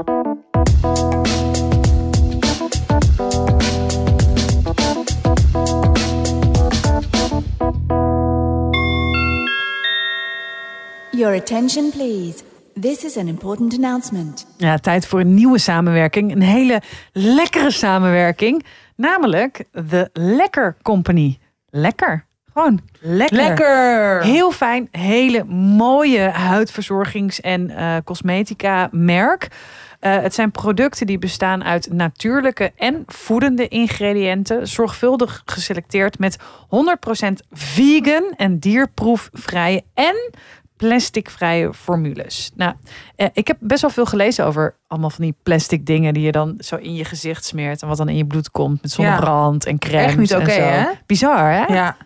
[11.12, 12.47] Your attention, please.
[12.82, 14.48] This is an important announcement.
[14.58, 16.32] Ja, tijd voor een nieuwe samenwerking.
[16.32, 18.66] Een hele lekkere samenwerking.
[18.96, 21.38] Namelijk de Lekker Company.
[21.70, 22.26] Lekker.
[22.54, 23.38] Gewoon lekker.
[23.38, 24.24] Lekker!
[24.24, 29.48] Heel fijn, hele mooie huidverzorgings- en eh, cosmetica merk.
[30.00, 36.38] Eh, het zijn producten die bestaan uit natuurlijke en voedende ingrediënten, zorgvuldig geselecteerd met
[36.70, 40.16] 100% vegan en dierproefvrije en
[40.78, 42.52] plasticvrije formules.
[42.56, 42.74] Nou,
[43.16, 46.32] eh, ik heb best wel veel gelezen over allemaal van die plastic dingen die je
[46.32, 49.66] dan zo in je gezicht smeert en wat dan in je bloed komt met zonnebrand
[49.66, 50.04] en crème.
[50.04, 50.86] Echt niet oké, hè?
[51.06, 51.74] Bizar, hè?
[51.74, 51.98] Ja.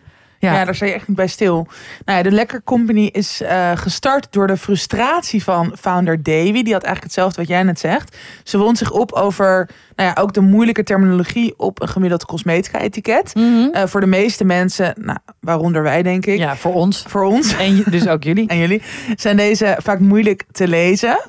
[0.42, 0.52] Ja.
[0.52, 0.64] Ja.
[0.64, 1.66] daar sta je echt niet bij stil.
[2.04, 6.62] Nou ja, de Lekker Company is eh, gestart door de frustratie van founder Davy.
[6.62, 8.16] Die had eigenlijk hetzelfde wat jij net zegt.
[8.44, 13.32] Ze wond zich op over nou ja, ook de moeilijke terminologie op een gemiddeld cosmetica-etiket.
[13.72, 17.04] Eh, voor de meeste mensen, nou, waaronder wij denk ik, ja, voor ons.
[17.08, 18.48] voor ons En dus ook jullie.
[18.48, 18.82] en jullie,
[19.16, 21.20] zijn deze vaak moeilijk te lezen.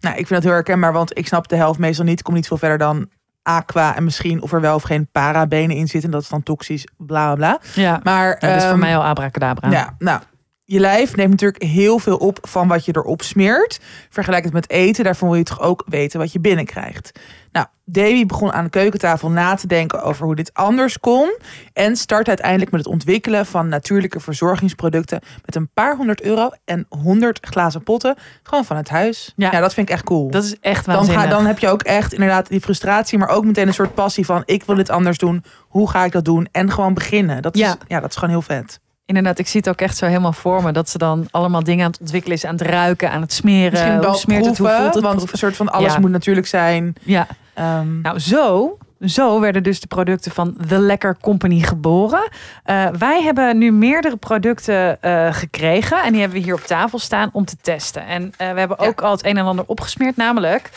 [0.00, 2.18] Nou, ik vind dat heel herkenbaar, want ik snap de helft meestal niet.
[2.18, 3.08] Ik kom niet veel verder dan
[3.42, 6.10] aqua en misschien of er wel of geen parabenen in zitten.
[6.10, 7.82] Dat is dan toxisch, bla bla bla.
[7.82, 9.70] Ja, Maar dat is voor ehm, mij al abracadabra.
[9.70, 10.20] ja, nou,
[10.64, 13.80] je lijf neemt natuurlijk heel veel op van wat je erop smeert.
[14.10, 17.20] Vergelijk het met eten, daarvan wil je toch ook weten wat je binnenkrijgt.
[17.52, 21.36] Nou, Davy begon aan de keukentafel na te denken over hoe dit anders kon.
[21.72, 25.20] En start uiteindelijk met het ontwikkelen van natuurlijke verzorgingsproducten.
[25.44, 28.16] Met een paar honderd euro en honderd glazen potten.
[28.42, 29.32] Gewoon van het huis.
[29.36, 29.50] Ja.
[29.52, 30.30] Ja, dat vind ik echt cool.
[30.30, 31.22] Dat is echt dan, waanzinnig.
[31.22, 34.24] ga, dan heb je ook echt inderdaad die frustratie, maar ook meteen een soort passie
[34.24, 35.44] van ik wil dit anders doen.
[35.68, 36.48] Hoe ga ik dat doen?
[36.52, 37.42] En gewoon beginnen.
[37.42, 37.76] Dat is, Ja.
[37.86, 38.80] ja, dat is gewoon heel vet.
[39.16, 40.72] Inderdaad, ik zie het ook echt zo helemaal voor me.
[40.72, 42.44] Dat ze dan allemaal dingen aan het ontwikkelen is.
[42.44, 43.70] Aan het ruiken, aan het smeren.
[43.70, 45.02] Misschien hoe wel smeert het, hoe voelt het?
[45.02, 45.32] want proeven.
[45.32, 45.98] een soort van alles Ja.
[46.00, 46.94] moet natuurlijk zijn.
[47.02, 52.28] Ja, Ehm, nou zo, zo werden dus de producten van The Lekker Company geboren.
[52.64, 56.02] Eh, wij hebben nu meerdere producten eh, gekregen.
[56.02, 58.06] En die hebben we hier op tafel staan om te testen.
[58.06, 58.86] En eh, we hebben Ja.
[58.86, 60.16] ook al het een en ander opgesmeerd.
[60.16, 60.70] Namelijk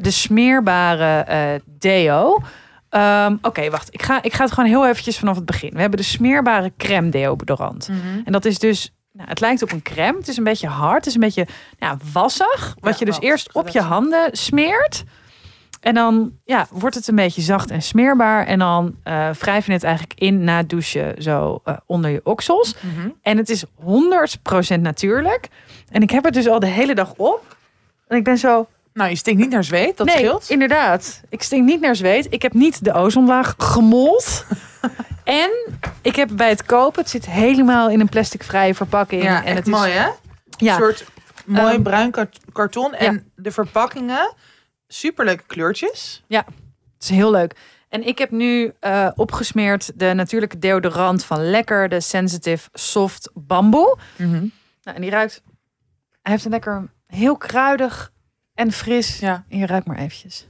[0.00, 2.38] de smeerbare deo.
[2.88, 3.94] Ehm, Oké, wacht.
[3.94, 5.70] Ik ga, ik ga het gewoon heel eventjes vanaf het begin.
[5.72, 7.88] We hebben de smeerbare crème deodorant.
[8.24, 10.18] En dat is dus, nou, het lijkt op een crème.
[10.18, 10.96] Het is een beetje hard.
[10.96, 11.46] Het is een beetje
[11.78, 12.76] ja, wassig.
[12.80, 15.04] Wat Ja, je dus eerst op je handen smeert.
[15.80, 18.46] En dan ja, wordt het een beetje zacht en smeerbaar.
[18.46, 22.20] En dan eh wrijf je het eigenlijk in na het douchen zo eh, onder je
[22.24, 22.74] oksels.
[22.80, 23.08] Mhm.
[23.22, 23.64] En het is
[24.76, 25.48] 100% natuurlijk.
[25.90, 27.56] En ik heb het dus al de hele dag op.
[28.08, 28.66] En ik ben zo...
[28.96, 30.50] Nou, je stinkt niet naar zweet, dat nee, scheelt.
[30.50, 31.20] inderdaad.
[31.28, 32.26] Ik stink niet naar zweet.
[32.32, 34.44] Ik heb niet de ozonlaag gemold.
[35.24, 35.50] en
[36.02, 37.00] ik heb bij het kopen...
[37.00, 39.22] Het zit helemaal in een plastic vrije verpakking.
[39.22, 40.08] Ja, en echt het is, mooi hè?
[40.56, 41.04] Ja, Een soort
[41.44, 42.94] mooi Ehm, bruin kart- karton.
[42.94, 44.34] En de verpakkingen,
[44.88, 46.24] superleuke kleurtjes.
[46.28, 46.44] Het
[47.00, 47.54] is heel leuk.
[47.88, 53.98] En ik heb nu eh, opgesmeerd de natuurlijke deodorant van Lekker, de Sensitive Soft Bamboe.
[54.16, 54.50] Nou,
[54.82, 55.42] en die ruikt.
[56.22, 58.12] Hij heeft een lekker heel kruidig
[58.56, 59.18] en fris.
[59.18, 59.44] Ja.
[59.48, 60.46] En je ruikt maar eventjes.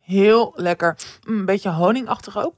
[0.00, 0.96] Heel lekker.
[1.26, 2.54] Mm, Een beetje honingachtig ook.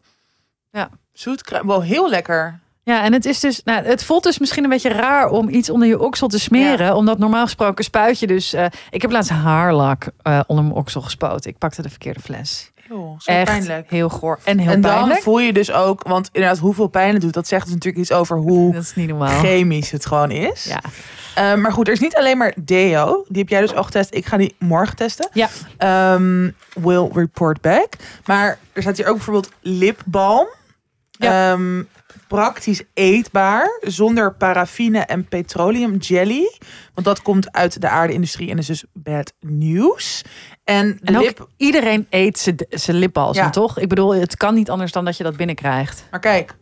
[0.71, 0.89] Ja.
[1.13, 2.61] Zoet, wel heel lekker.
[2.85, 3.63] Ja, en het is dus.
[3.65, 6.95] Nou, het voelt dus misschien een beetje raar om iets onder je oksel te smeren.
[6.97, 8.53] Omdat normaal gesproken spuit je dus.
[8.53, 11.51] eh, ik heb laatst haarlak eh, onder mijn oksel gespoten.
[11.51, 12.72] Ik pakte de verkeerde fles.
[13.19, 13.91] Zo Echt pijnlijk.
[13.91, 15.23] heel goor en heel en dan pijnlijk.
[15.23, 18.13] voel je dus ook, want inderdaad hoeveel pijn het doet, dat zegt dus natuurlijk iets
[18.13, 19.41] over hoe Dat is niet normaal.
[19.41, 20.65] chemisch het gewoon is.
[20.65, 20.81] Ja.
[21.35, 23.25] Eh, maar goed, er is niet alleen maar deo.
[23.29, 24.15] Die heb jij dus al getest.
[24.15, 25.29] Ik ga die morgen testen.
[25.33, 25.49] Ja.
[25.77, 27.89] Ehm, will report back.
[28.27, 30.49] Maar er staat hier ook bijvoorbeeld lipbalm.
[31.11, 31.53] Ja.
[31.53, 31.83] Ehm,
[32.29, 33.79] praktisch eetbaar.
[33.81, 36.59] Zonder paraffine en petroleum jelly.
[36.95, 40.23] Want dat komt uit de aardeindustrie en is dus bad news.
[40.65, 41.49] En de En ook lip...
[41.57, 42.39] iedereen eet
[42.69, 43.51] zijn- lipbalsem, Ja.
[43.51, 43.79] toch?
[43.79, 46.05] Ik bedoel, het kan niet anders dan dat je dat binnenkrijgt.
[46.11, 46.55] Maar kijk.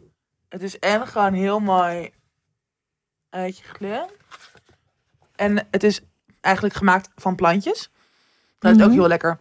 [0.48, 2.10] Het is en gewoon heel mooi
[3.30, 4.12] uitgekleurd.
[5.36, 6.00] En het is
[6.40, 7.90] eigenlijk gemaakt van plantjes.
[8.58, 8.86] Dat is Mhm.
[8.86, 9.38] ook heel lekker.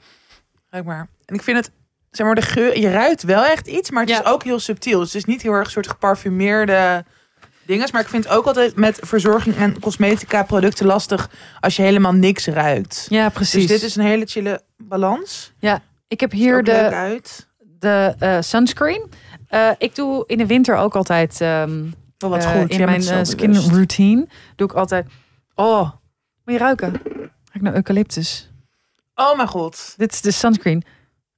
[0.70, 1.08] Kijk maar.
[1.26, 1.72] En ik vind het,
[2.12, 4.20] zeg maar, de geur, je ruikt wel echt iets, maar het Ja.
[4.20, 5.00] is ook heel subtiel.
[5.00, 7.06] Dus het is niet heel erg een soort geparfumeerde
[7.70, 7.92] dinges.
[7.92, 12.14] Maar ik vind het ook altijd met verzorging en cosmetica producten lastig als je helemaal
[12.14, 13.06] niks ruikt.
[13.10, 13.68] Ja, precies.
[13.68, 15.54] Dus dit is een hele chille balans.
[16.08, 17.48] Ik heb Hier de, uit.
[17.80, 19.10] de eh, sunscreen.
[19.48, 22.70] Eh, ik doe in de winter ook altijd Oh, wat eh, goed.
[22.72, 23.70] in mijn skin bewust.
[23.70, 24.28] routine.
[24.56, 25.08] Doe ik altijd.
[25.56, 25.82] Oh,
[26.46, 26.92] moet je ruiken?
[27.52, 28.52] Kijk naar eucalyptus.
[29.16, 29.94] Oh mijn god.
[29.98, 30.84] Dit is de sunscreen.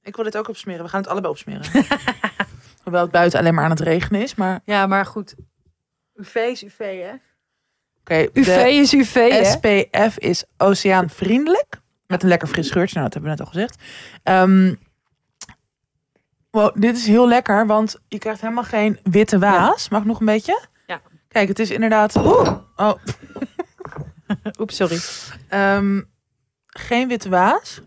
[0.02, 0.82] Ik wil dit ook opsmeren.
[0.84, 1.64] We gaan het allebei opsmeren.
[2.82, 4.34] Hoewel het buiten alleen maar aan het regenen is.
[4.34, 5.34] Maar Ja, maar goed.
[6.14, 7.12] UV is UV, hè?
[8.00, 8.28] oké.
[8.32, 9.44] UV is UV, hè?
[9.44, 11.80] SPF is oceaanvriendelijk.
[12.06, 12.98] Met een lekker fris geurtje.
[12.98, 13.82] Nou, dat hebben we net al gezegd.
[14.22, 14.74] Ehm,
[16.50, 17.66] wow, dit is heel lekker.
[17.66, 19.88] Want je krijgt helemaal geen witte waas.
[19.88, 20.66] Mag ik nog een beetje?
[20.86, 21.00] Ja.
[21.28, 22.16] Kijk, het is inderdaad...
[22.16, 22.92] Oeh, oh,
[24.58, 24.98] Oeps, sorry.
[25.48, 26.00] ehm,
[26.66, 27.80] geen witte waas.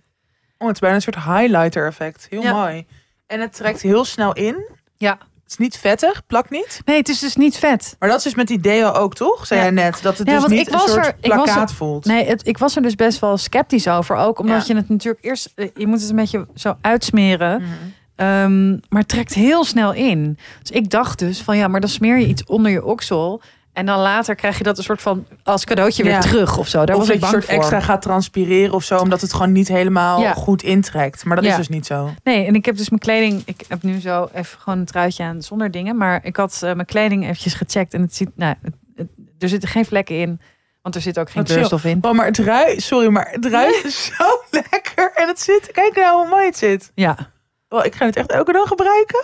[0.57, 2.27] Oh, het is bijna een soort highlighter effect.
[2.29, 2.53] Heel Ja.
[2.53, 2.87] mooi.
[3.27, 4.69] En het trekt heel snel in.
[4.95, 5.17] Ja.
[5.45, 6.81] Het is niet vettig, plakt niet.
[6.85, 7.95] Nee, het is dus niet vet.
[7.99, 9.45] Maar dat is dus met die deo ook, toch?
[9.47, 9.65] Zei Ja.
[9.65, 9.99] jij net.
[10.01, 11.75] Dat het Ja, dus want niet ik een was soort er- ik was plakkaat er-
[11.75, 12.05] voelt.
[12.05, 14.15] Nee, het, ik was er dus best wel sceptisch over.
[14.15, 14.73] Ook omdat Ja.
[14.73, 15.51] je het natuurlijk eerst...
[15.55, 17.61] eh, Je moet het een beetje zo uitsmeren.
[17.61, 17.71] Mhm.
[18.15, 20.37] Ehm, maar het trekt heel snel in.
[20.61, 23.41] Dus ik dacht dus van ja, maar dan smeer je iets onder je oksel.
[23.75, 26.19] En dan later krijg je dat een soort van als cadeautje weer Ja.
[26.19, 26.85] terug of zo.
[26.85, 29.67] Daar of was ik bang soort extra gaat transpireren of zo, omdat het gewoon niet
[29.67, 30.33] helemaal Ja.
[30.33, 31.25] goed intrekt.
[31.25, 32.09] Maar dat is dus niet zo.
[32.23, 33.41] Nee, en ik heb dus mijn kleding.
[33.45, 35.97] Ik heb nu zo even gewoon een truitje aan zonder dingen.
[35.97, 37.93] Maar ik had eh, mijn kleding eventjes gecheckt.
[37.93, 39.07] En het ziet, nou, het- het-
[39.39, 40.41] er zitten geen vlekken in.
[40.81, 41.97] Want er zit ook geen kleurstof in.
[42.03, 44.23] Oh, maar het ruikt, sorry, maar het ruikt zo
[44.71, 45.11] lekker.
[45.15, 46.91] En het zit, kijk nou hoe mooi het zit.
[46.95, 47.33] Ja,
[47.69, 49.23] Oh, ik ga het echt elke dag gebruiken.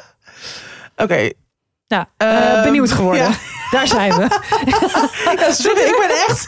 [0.95, 1.29] Oké.
[1.91, 3.23] Nou, eh, Ehm, benieuwd geworden.
[3.23, 3.29] ja.
[3.77, 4.27] Daar zijn we.
[5.39, 6.47] Ja, sorry, ik ben echt...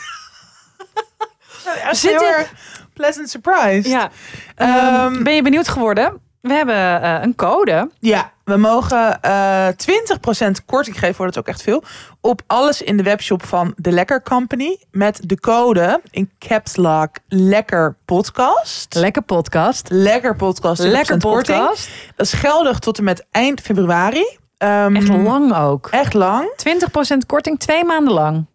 [1.91, 2.51] Zit er-
[2.93, 3.89] pleasant surprise.
[3.89, 4.09] Ja.
[4.55, 6.21] Ehm, Ehm, ben je benieuwd geworden?
[6.41, 7.89] We hebben eh, een code.
[7.99, 11.83] Ja, we mogen eh 20% korting geven, wordt het ook echt veel.
[12.21, 14.77] Op alles in de webshop van The Lekker Company.
[14.91, 18.93] Met de code in caps lock Lekker Podcast.
[18.95, 19.87] Lekker podcast.
[19.89, 20.81] Lekker Podcast.
[20.81, 21.89] 20% Lekker podcast.
[22.15, 24.37] Dat is geldig tot en met eind februari.
[24.63, 25.87] Ehm, Echt lang ook.
[25.91, 26.53] Echt lang.
[26.55, 28.45] 20% korting, twee maanden lang.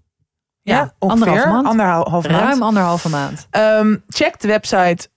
[0.63, 1.45] Ja, Ja, ongeveer.
[1.55, 2.27] anderhalf maand.
[2.27, 3.47] Ruim anderhalve maand.
[3.51, 5.09] Ehm, check de website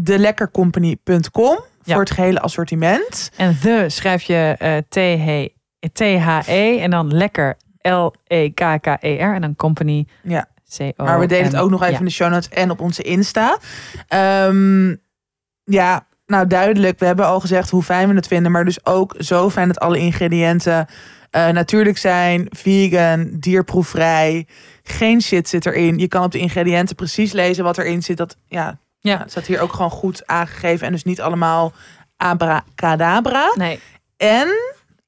[0.00, 1.92] delekkercompany.com Ja.
[1.92, 3.30] voor het gehele assortiment.
[3.36, 5.48] En the schrijf je eh, T-H-
[5.92, 10.46] T-H-E en dan lekker L-E-K-K-E-R en dan company Ja.
[10.76, 11.04] C-O.
[11.04, 13.58] Maar we delen het ook nog even in de show notes en op onze Insta.
[14.08, 14.88] Ehm,
[15.64, 16.98] ja, nou duidelijk.
[16.98, 18.52] We hebben al gezegd hoe fijn we het vinden.
[18.52, 20.86] Maar dus ook zo fijn dat alle ingrediënten
[21.30, 22.46] eh, natuurlijk zijn.
[22.50, 24.46] Vegan, dierproefvrij.
[24.82, 25.98] Geen shit zit erin.
[25.98, 28.16] Je kan op de ingrediënten precies lezen wat erin zit.
[28.16, 29.24] Dat, ja, Ja.
[29.26, 30.86] staat hier ook gewoon goed aangegeven.
[30.86, 31.72] En dus niet allemaal
[32.16, 33.52] abracadabra.
[33.54, 33.80] Nee.
[34.16, 34.48] En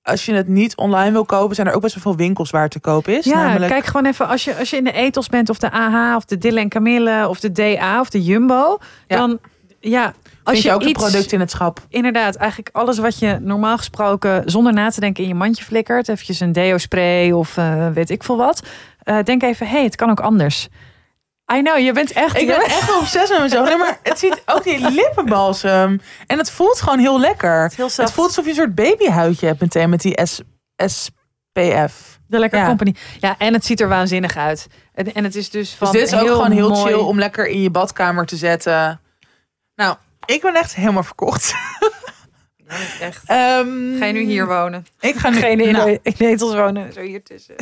[0.03, 2.63] als je het niet online wil kopen, zijn er ook best wel veel winkels waar
[2.63, 3.25] het te koop is.
[3.25, 5.71] Ja, namelijk, kijk gewoon even als je, als je in de Ethos bent of de
[5.71, 8.79] AH of de Dille en Camille of de DA of de Jumbo.
[9.07, 9.17] Ja.
[9.17, 9.39] Dan
[9.81, 10.15] ja,
[10.45, 11.81] als je, je, ook de iets, producten in het schap.
[11.89, 16.09] inderdaad, eigenlijk alles wat je normaal gesproken zonder na te denken in je mandje flikkert.
[16.09, 18.63] Eventjes een deo spray of eh, weet ik veel wat.
[19.03, 20.69] Eh, denk even, hé, hey, het kan ook anders.
[21.55, 22.37] I know, je bent echt...
[22.37, 23.69] Ik ben echt wel obsessief met mezelf.
[23.69, 26.01] Nee, maar het ziet ook die lippenbalsem.
[26.27, 27.73] En het voelt gewoon heel lekker.
[27.77, 30.41] heel Het voelt alsof je een soort babyhuidje hebt meteen met die S
[30.87, 32.19] SPF.
[32.27, 32.67] De Lekker Ja.
[32.67, 32.95] Company.
[33.21, 34.67] Ja, en het ziet er waanzinnig uit.
[34.95, 37.19] En, en het is dus van Dus dit is ook gewoon heel mooi- chill om
[37.19, 39.01] lekker in je badkamer te zetten.
[39.75, 39.97] Nou,
[40.27, 41.55] ik ben echt helemaal verkocht.
[42.69, 43.23] Ja, echt.
[43.27, 44.87] Ehm, Ga je nu hier wonen?
[45.01, 45.37] Ik ga nu...
[45.39, 47.55] Geen in, Nou, in Netels wonen, zo hier tussen.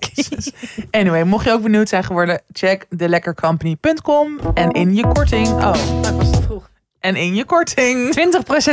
[0.00, 0.52] Jezus.
[0.90, 5.48] Anyway, mocht je ook benieuwd zijn geworden, check delekkercompany.com en in je korting.
[5.48, 6.70] Oh, ik was te vroeg.
[7.00, 8.14] en in je korting.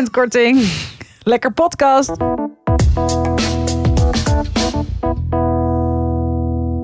[0.07, 0.71] 20% korting.
[1.23, 2.11] Lekker podcast.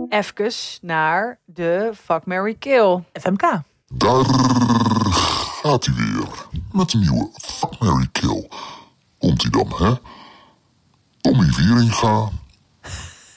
[0.09, 3.03] Even naar de Fuck, Mary Kill.
[3.13, 3.61] FMK.
[5.67, 6.27] Gaat hij weer.
[6.71, 8.47] Met een nieuwe Fuck, Mary Kill.
[9.17, 9.93] Komt hij dan, hè?
[11.21, 12.29] Tommy Wieringa,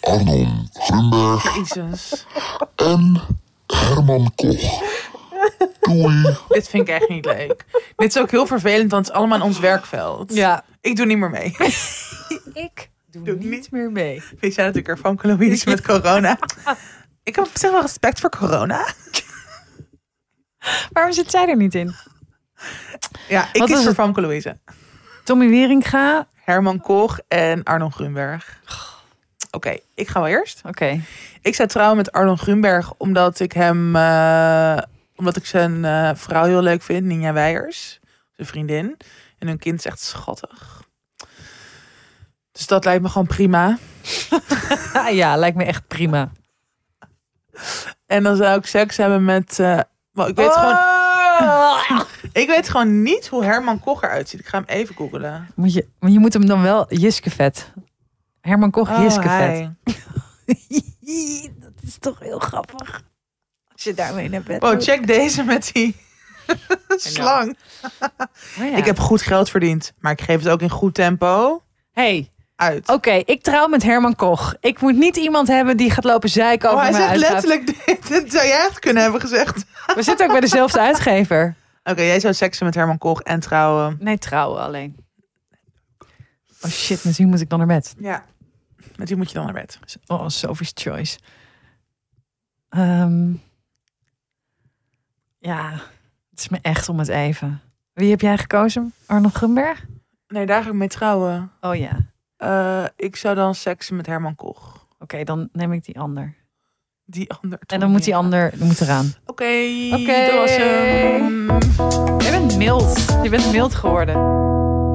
[0.00, 2.26] Arnon Grunberg Jezus.
[2.76, 3.20] en
[3.66, 4.82] Herman Koch.
[5.80, 6.36] Doei.
[6.48, 7.64] Dit vind ik echt niet leuk.
[7.96, 10.34] Dit is ook heel vervelend, want het is allemaal in ons werkveld.
[10.34, 10.64] Ja.
[10.80, 11.44] Ik doe niet meer mee.
[12.54, 13.70] Ik doe, Doe niet niet.
[13.70, 14.22] meer mee.
[14.40, 16.38] Weet jij natuurlijk ervan, Louise, met corona.
[17.22, 18.86] Ik heb op zich wel respect voor corona.
[20.92, 21.94] Waarom zit zij er niet in?
[23.30, 23.94] Ja, ik Wat kies is voor?
[23.94, 24.56] Famke Louise.
[25.24, 26.26] Tommy Wieringa.
[26.44, 28.60] Herman Koch en Arnon Grunberg.
[29.50, 30.60] Oké, ik ga wel eerst.
[30.66, 31.00] Oké.
[31.40, 34.78] Ik zou trouwen met Arnon Grunberg omdat ik hem, eh,
[35.16, 38.00] omdat ik zijn eh, vrouw heel leuk vind, Ninja Weijers,
[38.36, 38.96] zijn vriendin.
[39.38, 40.82] En hun kind is echt schattig.
[42.52, 43.78] Dus dat lijkt me gewoon prima.
[45.10, 46.30] Ja, lijkt me echt prima.
[48.06, 49.58] En dan zou ik seks hebben met.
[49.58, 49.78] eh,
[50.14, 50.99] ik, weet gewoon, Oh.
[52.32, 54.40] Ik weet gewoon niet hoe Herman Koch eruit ziet.
[54.40, 55.48] Ik ga hem even googelen.
[55.54, 57.72] Moet je, maar je moet hem dan wel Jiskevet.
[58.40, 59.70] Herman Koch, Oh, Jiskevet.
[61.60, 63.02] dat is toch heel grappig.
[63.72, 64.84] Als je daarmee naar bed Wow, moet.
[64.84, 65.96] check deze met die
[66.88, 67.56] slang.
[68.58, 68.76] Oh ja.
[68.76, 71.62] Ik heb goed geld verdiend, maar ik geef het ook in goed tempo
[71.92, 72.30] Hey,
[72.60, 72.88] uit.
[72.88, 74.54] oké, ik trouw met Herman Koch.
[74.60, 77.66] Ik moet niet iemand hebben die gaat lopen zeiken Oh, over hij mijn zegt letterlijk
[77.86, 78.32] dit.
[78.32, 79.64] Zou jij echt kunnen hebben gezegd.
[79.94, 81.54] We zitten ook bij dezelfde uitgever.
[81.84, 83.96] Oké, jij zou seksen met Herman Koch en trouwen.
[84.00, 84.96] Nee, trouwen alleen.
[86.62, 87.94] Oh shit, met wie moet ik dan naar bed?
[87.98, 88.24] Ja.
[88.96, 89.78] Met wie moet je dan naar bed?
[90.06, 91.18] Oh, Sophie's Choice.
[92.68, 93.32] Ehm,
[95.38, 95.70] ja,
[96.30, 97.60] het is me echt om het even.
[97.92, 98.92] Wie heb jij gekozen?
[99.06, 99.84] Arnold Grunberg?
[100.28, 101.50] Nee, daar ga ik mee trouwen.
[101.60, 101.98] Oh ja.
[102.40, 104.86] Eh, ik zou dan seksen met Herman Koch.
[104.98, 106.34] Oké, dan neem ik die ander.
[107.04, 107.58] Die ander.
[107.66, 109.12] En dan moet die ander moet eraan.
[109.26, 109.44] Oké,
[109.92, 110.26] Oké.
[110.30, 111.46] dat was hem.
[112.22, 113.18] Je bent mild.
[113.22, 114.14] Je bent mild geworden.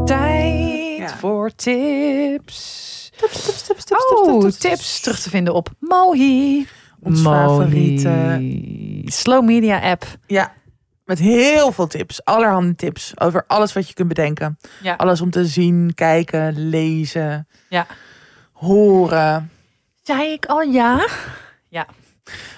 [0.05, 1.07] Tijd Ja.
[1.17, 2.93] voor tips.
[3.17, 6.67] Tips, tips, tips, Oh, tips terug te vinden op Mohi.
[7.03, 7.35] Ons Mohi.
[7.35, 10.05] favoriete- Slow media app.
[10.27, 10.53] Ja,
[11.05, 12.25] met heel veel tips.
[12.25, 14.57] Allerhande tips over alles wat je kunt bedenken.
[14.81, 14.93] Ja.
[14.93, 17.85] Alles om te zien, kijken, lezen, Ja.
[18.53, 19.51] horen.
[20.03, 21.07] Zei ik al ja?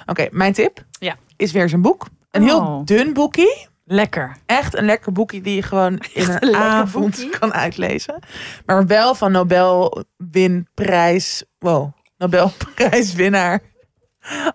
[0.05, 1.15] Oké, mijn tip Ja.
[1.35, 2.05] is weer zijn boek.
[2.31, 2.47] Een Oh.
[2.47, 3.67] heel dun boekie.
[3.85, 4.35] Lekker.
[4.45, 7.39] Echt een lekker boekje die je gewoon in een avond boekie.
[7.39, 8.19] kan uitlezen.
[8.65, 11.43] Maar wel van Nobelwinprijs.
[11.59, 13.59] Wow, Nobelprijswinnaar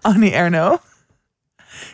[0.01, 0.83] Annie Ernaux.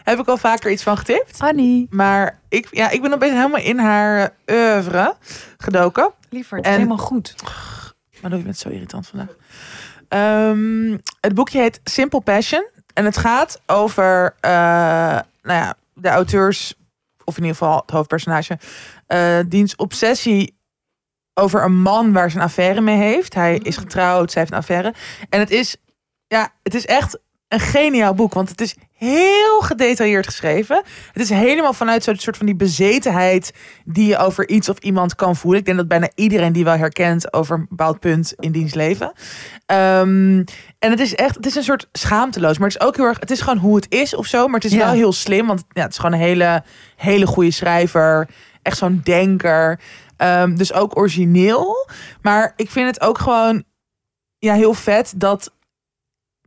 [0.05, 1.41] Heb ik al vaker iets van getipt.
[1.41, 1.87] Annie.
[1.91, 5.17] Maar ik, ja, ik ben opeens helemaal in haar oeuvre
[5.57, 6.13] gedoken.
[6.31, 7.35] Liever, En- helemaal goed.
[8.23, 9.37] Maar je bent zo irritant vandaag.
[10.09, 12.67] Ehm, het boekje heet Simple Passion.
[12.95, 16.75] En het gaat over eh, nou ja, de auteurs,
[17.25, 18.59] of in ieder geval het hoofdpersonage,
[19.07, 20.57] eh diens obsessie
[21.35, 23.35] over een man waar ze een affaire mee heeft.
[23.35, 24.95] Hij is getrouwd, zij heeft een affaire.
[25.29, 25.77] En het is,
[26.27, 27.19] ja, het is echt
[27.49, 30.83] een geniaal boek, want het is heel gedetailleerd geschreven.
[31.13, 33.53] Het is helemaal vanuit zo'n soort van die bezetenheid
[33.85, 35.61] die je over iets of iemand kan voelen.
[35.61, 39.13] Ik denk dat bijna iedereen die wel herkent over een bepaald punt in diens leven.
[39.67, 40.45] Ehm,
[40.79, 43.21] en het is echt, het is een soort schaamteloos, maar het is ook heel erg,
[43.21, 44.85] het is gewoon hoe het is of zo, maar het is Ja.
[44.85, 46.63] wel heel slim, want ja, het is gewoon een hele,
[46.97, 48.29] hele goede schrijver,
[48.63, 49.81] echt zo'n denker.
[50.17, 51.89] Ehm, dus ook origineel,
[52.23, 53.65] maar ik vind het ook gewoon
[54.39, 55.53] ja, heel vet dat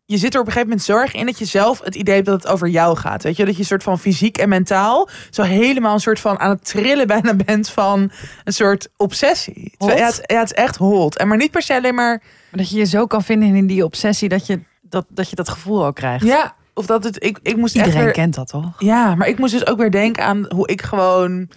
[0.06, 2.26] je zit er op een gegeven moment zorg in dat je zelf het idee hebt
[2.26, 3.24] dat het over jou gaat.
[3.24, 6.40] Weet je, dat je een soort van fysiek en mentaal zo helemaal een soort van
[6.40, 8.12] aan het trillen bijna bent van
[8.44, 9.74] een soort obsessie.
[9.78, 9.98] Hot.
[9.98, 11.18] Ja, het, ja, het is echt hot.
[11.18, 12.22] En maar niet per se alleen maar,
[12.52, 15.50] dat je je zo kan vinden in die obsessie dat je dat, dat, je dat
[15.50, 16.26] gevoel ook krijgt.
[16.26, 18.76] ja, of dat het, ik, ik moest echt Iedereen weer, kent dat toch?
[18.78, 21.50] ja, maar ik moest dus ook weer denken aan hoe ik gewoon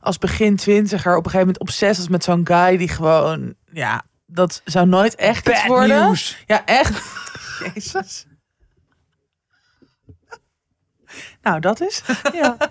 [0.00, 4.02] als begin twintiger op een gegeven moment obsessief was met zo'n guy die gewoon, ja,
[4.26, 6.16] dat zou nooit echt iets worden.
[6.46, 7.02] Ja, echt.
[7.58, 8.26] Jezus.
[11.42, 12.02] Nou, dat is.
[12.32, 12.56] Ja.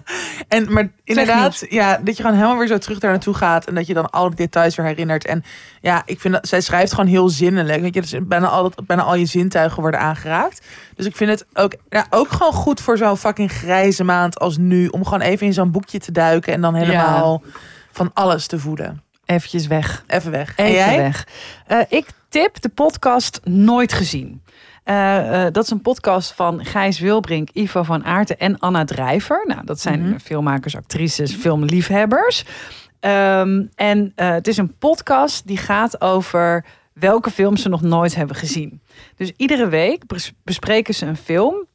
[0.47, 3.65] En, maar inderdaad, ja, dat je gewoon helemaal weer zo terug daar naartoe gaat.
[3.67, 5.25] En dat je dan alle details weer herinnert.
[5.25, 5.43] En
[5.81, 7.81] ja, ik vind dat zij schrijft gewoon heel zinnelijk.
[7.81, 10.65] Weet je, dus bijna al, bijna al je zintuigen worden aangeraakt.
[10.95, 14.57] Dus ik vind het ook, ja, ook gewoon goed voor zo'n fucking grijze maand als
[14.57, 14.88] nu.
[14.88, 16.53] Om gewoon even in zo'n boekje te duiken.
[16.53, 17.43] En dan helemaal
[17.91, 19.03] van alles te voeden.
[19.25, 20.03] Eventjes weg.
[20.07, 20.55] Even weg.
[20.55, 20.97] En Even jij?
[20.97, 21.27] weg.
[21.67, 24.41] Eh, ik tip de podcast Nooit Gezien.
[24.86, 29.43] Eh, eh, dat is een podcast van Gijs Wilbrink, Ivo van Aarten en Anna Drijver.
[29.47, 30.17] Nou, dat zijn Mhm.
[30.19, 32.45] filmmakers, actrices, filmliefhebbers.
[32.99, 38.15] Ehm, en eh, het is een podcast die gaat over welke films ze nog nooit
[38.15, 38.81] hebben gezien.
[39.15, 41.65] Dus iedere week bes- bespreken ze een film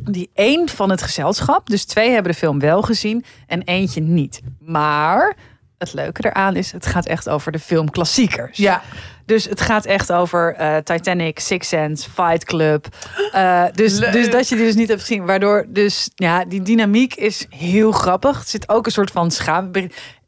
[0.00, 4.40] die één van het gezelschap, dus twee hebben de film wel gezien en eentje niet.
[4.60, 5.36] Maar
[5.78, 8.56] het leuke eraan is, het gaat echt over de filmklassiekers.
[8.56, 8.82] Ja.
[9.30, 12.86] Dus het gaat echt over eh, Titanic, Six Sense, Fight Club.
[13.32, 14.12] Eh, dus, Leuk.
[14.12, 15.26] dus dat je die dus niet hebt gezien.
[15.26, 18.38] Waardoor dus, ja, die dynamiek is heel grappig.
[18.38, 19.70] Er zit ook een soort van schaam.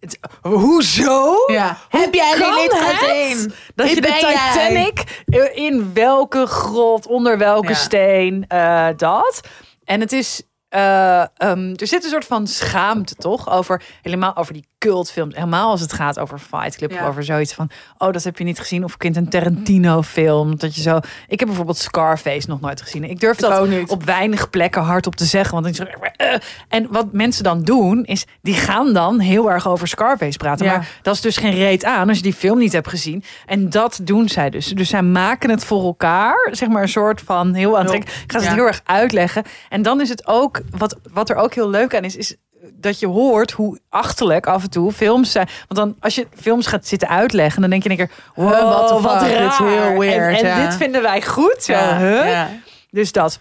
[0.00, 1.34] Het, hoezo?
[1.46, 1.78] ja.
[1.88, 2.74] Heb jij het?
[2.74, 3.52] gezien?
[3.74, 4.50] Dat je de jij?
[4.52, 5.22] Titanic
[5.54, 7.74] in welke grot, onder welke Ja.
[7.74, 9.40] steen, eh, dat.
[9.84, 10.42] En het is.
[10.72, 15.34] Eh, ehm, er zit een soort van schaamte toch over helemaal over die cultfilms.
[15.34, 17.00] Helemaal als het gaat over Fight Club Ja.
[17.02, 20.58] of over zoiets van oh dat heb je niet gezien of kind een Tarantino film
[20.58, 21.00] dat je zo.
[21.28, 23.04] Ik heb bijvoorbeeld Scarface nog nooit gezien.
[23.04, 26.34] Ik durf Ik dat op weinig plekken hardop te zeggen, want ik zeg eh.
[26.68, 30.72] en wat mensen dan doen is die gaan dan heel erg over Scarface praten, Ja.
[30.72, 33.24] maar dat is dus geen reet aan als je die film niet hebt gezien.
[33.46, 34.66] En dat doen zij dus.
[34.66, 38.22] Dus zij maken het voor elkaar, zeg maar een soort van heel aantrekkelijk.
[38.22, 39.42] Ik ga ze het heel erg uitleggen.
[39.68, 42.36] En dan is het ook, wat, wat er ook heel leuk aan is, is
[42.72, 45.48] dat je hoort hoe achterlijk af en toe films zijn.
[45.68, 49.00] Want dan als je films gaat zitten uitleggen, dan denk je één keer, wow, the
[49.00, 49.42] wat fuck, raar.
[49.42, 50.66] dit is heel weird, En, en ja.
[50.68, 51.66] dit vinden wij goed.
[51.66, 52.30] Ja, huh?
[52.30, 52.50] ja.
[52.90, 53.38] Dus dat.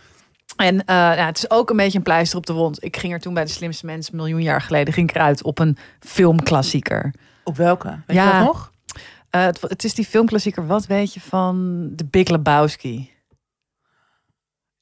[0.56, 2.84] En eh, ja, het is ook een beetje een pleister op de wond.
[2.84, 5.44] Ik ging er toen bij de slimste mensen, een miljoen jaar geleden, ging ik eruit
[5.44, 7.14] op een filmklassieker.
[7.44, 7.88] Op welke?
[8.06, 8.26] Weet Ja.
[8.26, 8.72] je dat nog?
[9.30, 13.11] Eh, het, het is die filmklassieker, wat weet je van The Big Lebowski?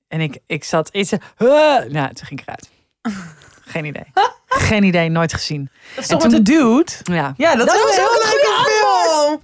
[0.10, 1.12] En ik, ik zat iets.
[1.38, 1.84] Huh!
[1.84, 2.70] Nou, toen ging ik eruit.
[3.74, 4.06] Geen idee.
[4.46, 5.70] Geen idee, nooit gezien.
[5.96, 6.92] Dat is En toch met de dude?
[7.04, 7.34] Ja.
[7.38, 9.42] Ja, dat, Dat was een heel leuke film.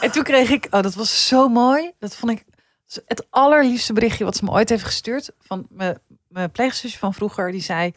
[0.00, 1.92] En toen kreeg ik, oh, dat was zo mooi.
[1.98, 2.44] Dat vond ik
[3.06, 5.30] het allerliefste berichtje wat ze me ooit heeft gestuurd.
[5.40, 7.92] Van mijn, mijn pleegzusje van vroeger, die zei...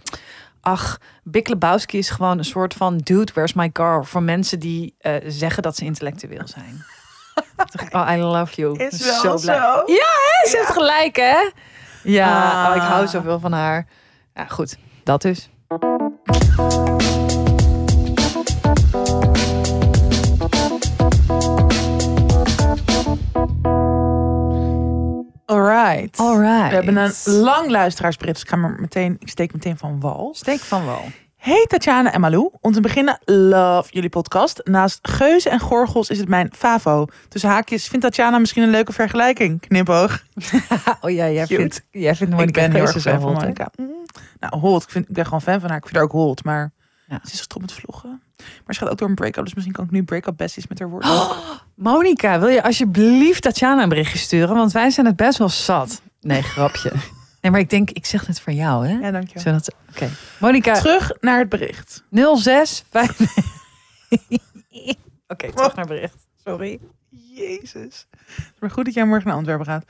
[0.62, 4.06] Ach, Big Lebowski is gewoon een soort van dude, where's my car?
[4.06, 6.86] Voor mensen die eh, zeggen dat ze intellectueel zijn.
[7.72, 8.78] Toen oh, I love you.
[8.78, 9.56] Is wel blij.
[9.56, 9.84] zo.
[9.86, 10.08] Ja,
[10.42, 10.50] hè?
[10.50, 11.50] ze heeft gelijk, hè?
[12.10, 13.88] Ja, ah, ik hou zoveel van haar.
[14.34, 15.50] Ja, goed, dat dus.
[25.46, 26.20] Alright.
[26.20, 26.70] Alright.
[26.70, 30.30] We hebben een lang luisteraarsprits Dus ik ga meteen, ik steek meteen van wal.
[30.34, 31.04] Steek van wal.
[31.40, 32.50] Hey Tatjana en Malou.
[32.62, 34.62] Om te beginnen, love jullie podcast.
[34.64, 37.06] Naast Geuzen en Gorgels is het mijn favo.
[37.28, 39.60] Tussen haakjes, vindt Tatjana misschien een leuke vergelijking?
[39.60, 40.24] Knipoog.
[41.02, 41.56] oh ja, jij Cute.
[41.56, 43.42] vindt, jij vindt ik Monica ben heel erg Geuze fan zo van hot?
[43.42, 43.72] Monica.
[43.76, 44.06] Mm.
[44.40, 44.84] Nou, Holt.
[44.84, 45.78] Ik, vind, ik ben gewoon fan van haar.
[45.78, 46.44] Ik vind haar ook Holt.
[46.44, 46.72] Maar
[47.08, 47.20] Ja.
[47.24, 48.22] ze is gestopt met vloggen.
[48.66, 49.44] Maar ze gaat ook door een break-up.
[49.44, 51.28] Dus misschien kan ik nu break-up besties met haar worden.
[51.76, 54.56] Monica, wil je alsjeblieft Tatjana een berichtje sturen?
[54.56, 56.02] Want wij zijn het best wel zat.
[56.22, 56.92] Nee, grapje.
[57.42, 58.94] Nee, maar ik denk, ik zeg het voor jou, hè?
[58.94, 59.44] Ja, dankjewel.
[59.44, 60.10] Zodat, Oké.
[60.40, 62.04] Monica, Terug naar het bericht.
[62.36, 63.20] 06 5...
[65.28, 66.28] Oké, terug naar bericht.
[66.44, 66.80] Sorry.
[67.10, 68.08] Jezus.
[68.60, 69.86] Maar goed dat jij morgen naar Antwerpen gaat.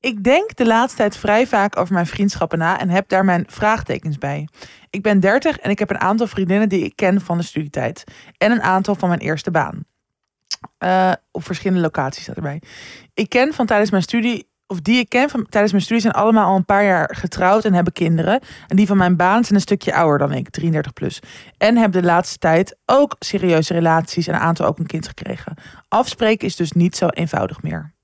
[0.00, 3.44] Ik denk de laatste tijd vrij vaak over mijn vriendschappen na en heb daar mijn
[3.48, 4.48] vraagtekens bij.
[4.90, 8.04] Ik ben 30 en ik heb een aantal vriendinnen die ik ken van de studietijd.
[8.36, 9.84] En een aantal van mijn eerste baan.
[10.78, 12.62] Eh, op verschillende locaties staat erbij.
[13.14, 16.14] Ik ken van tijdens mijn studie, of die ik ken van tijdens mijn studie, zijn
[16.14, 18.40] allemaal al een paar jaar getrouwd en hebben kinderen.
[18.66, 21.20] En die van mijn baan zijn een stukje ouder dan ik, 33 plus.
[21.58, 25.54] En hebben de laatste tijd ook serieuze relaties en een aantal ook een kind gekregen.
[25.88, 27.94] Afspreken is dus niet zo eenvoudig meer.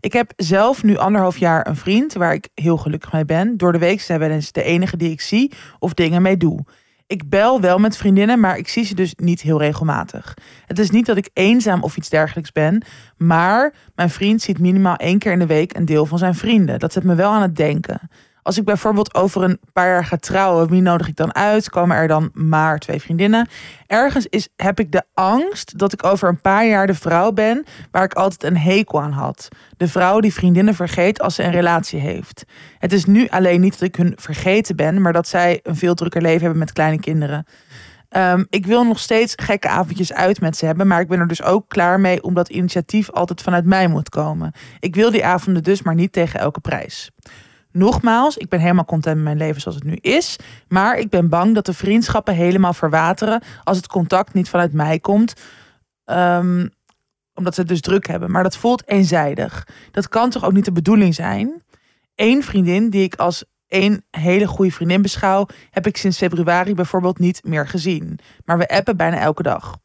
[0.00, 3.56] Ik heb zelf nu anderhalf jaar een vriend waar ik heel gelukkig mee ben.
[3.56, 6.64] Door de week zijn wel eens de enige die ik zie of dingen mee doe.
[7.12, 10.36] Ik bel wel met vriendinnen, maar ik zie ze dus niet heel regelmatig.
[10.66, 12.82] Het is niet dat ik eenzaam of iets dergelijks ben,
[13.16, 16.78] maar mijn vriend ziet minimaal één keer in de week een deel van zijn vrienden.
[16.78, 18.00] Dat zet me wel aan het denken.
[18.42, 21.70] Als ik bijvoorbeeld over een paar jaar ga trouwen, wie nodig ik dan uit?
[21.70, 23.48] Komen er dan maar twee vriendinnen?
[23.86, 27.64] Ergens is, heb ik de angst dat ik over een paar jaar de vrouw ben
[27.90, 29.48] waar ik altijd een hekel aan had.
[29.76, 32.44] De vrouw die vriendinnen vergeet als ze een relatie heeft.
[32.78, 35.94] Het is nu alleen niet dat ik hun vergeten ben, maar dat zij een veel
[35.94, 37.46] drukker leven hebben met kleine kinderen.
[38.08, 41.26] Ehm, ik wil nog steeds gekke avondjes uit met ze hebben, maar ik ben er
[41.26, 44.52] dus ook klaar mee omdat initiatief altijd vanuit mij moet komen.
[44.80, 47.10] Ik wil die avonden dus, maar niet tegen elke prijs.
[47.72, 50.36] Nogmaals, ik ben helemaal content met mijn leven zoals het nu is.
[50.68, 54.98] Maar ik ben bang dat de vriendschappen helemaal verwateren als het contact niet vanuit mij
[54.98, 55.34] komt.
[56.04, 56.66] Ehm,
[57.34, 58.30] omdat ze het dus druk hebben.
[58.30, 59.66] Maar dat voelt eenzijdig.
[59.90, 61.62] Dat kan toch ook niet de bedoeling zijn?
[62.14, 67.18] Eén vriendin die ik als één hele goede vriendin beschouw, heb ik sinds februari bijvoorbeeld
[67.18, 68.18] niet meer gezien.
[68.44, 69.76] Maar we appen bijna elke dag.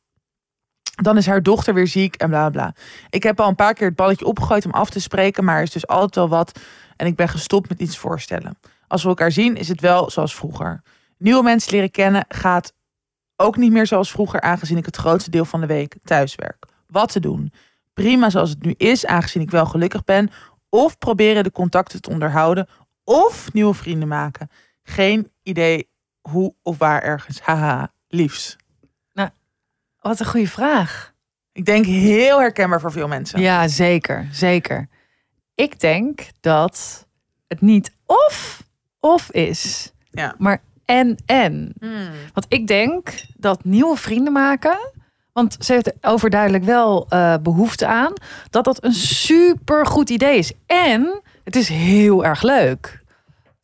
[1.02, 2.74] Dan is haar dochter weer ziek en bla bla.
[3.10, 5.64] Ik heb al een paar keer het balletje opgegooid om af te spreken, maar er
[5.64, 6.60] is dus altijd wel wat.
[6.96, 8.58] En ik ben gestopt met iets voorstellen.
[8.88, 10.82] Als we elkaar zien, is het wel zoals vroeger.
[11.18, 12.74] Nieuwe mensen leren kennen gaat
[13.36, 16.66] ook niet meer zoals vroeger, aangezien ik het grootste deel van de week thuis werk.
[16.88, 17.54] Wat te doen?
[17.94, 20.30] Prima zoals het nu is, aangezien ik wel gelukkig ben.
[20.70, 22.68] Of proberen de contacten te onderhouden.
[23.04, 24.50] Of nieuwe vrienden maken.
[24.84, 25.90] Geen idee
[26.22, 27.42] hoe of waar ergens.
[27.42, 28.56] Haha, liefs.
[30.08, 31.14] Wat een goede vraag.
[31.52, 33.40] Ik denk heel herkenbaar voor veel mensen.
[33.42, 34.28] Ja, zeker.
[34.32, 34.88] Zeker.
[35.56, 37.06] Ik denk dat
[37.48, 38.64] het niet of
[39.00, 40.36] of is, Ja.
[40.38, 41.74] maar en en.
[42.34, 44.78] Want ik denk dat nieuwe vrienden maken,
[45.34, 48.14] want ze heeft er overduidelijk wel eh, behoefte aan,
[48.50, 50.54] dat dat een super goed idee is.
[50.66, 53.04] En het is heel erg leuk.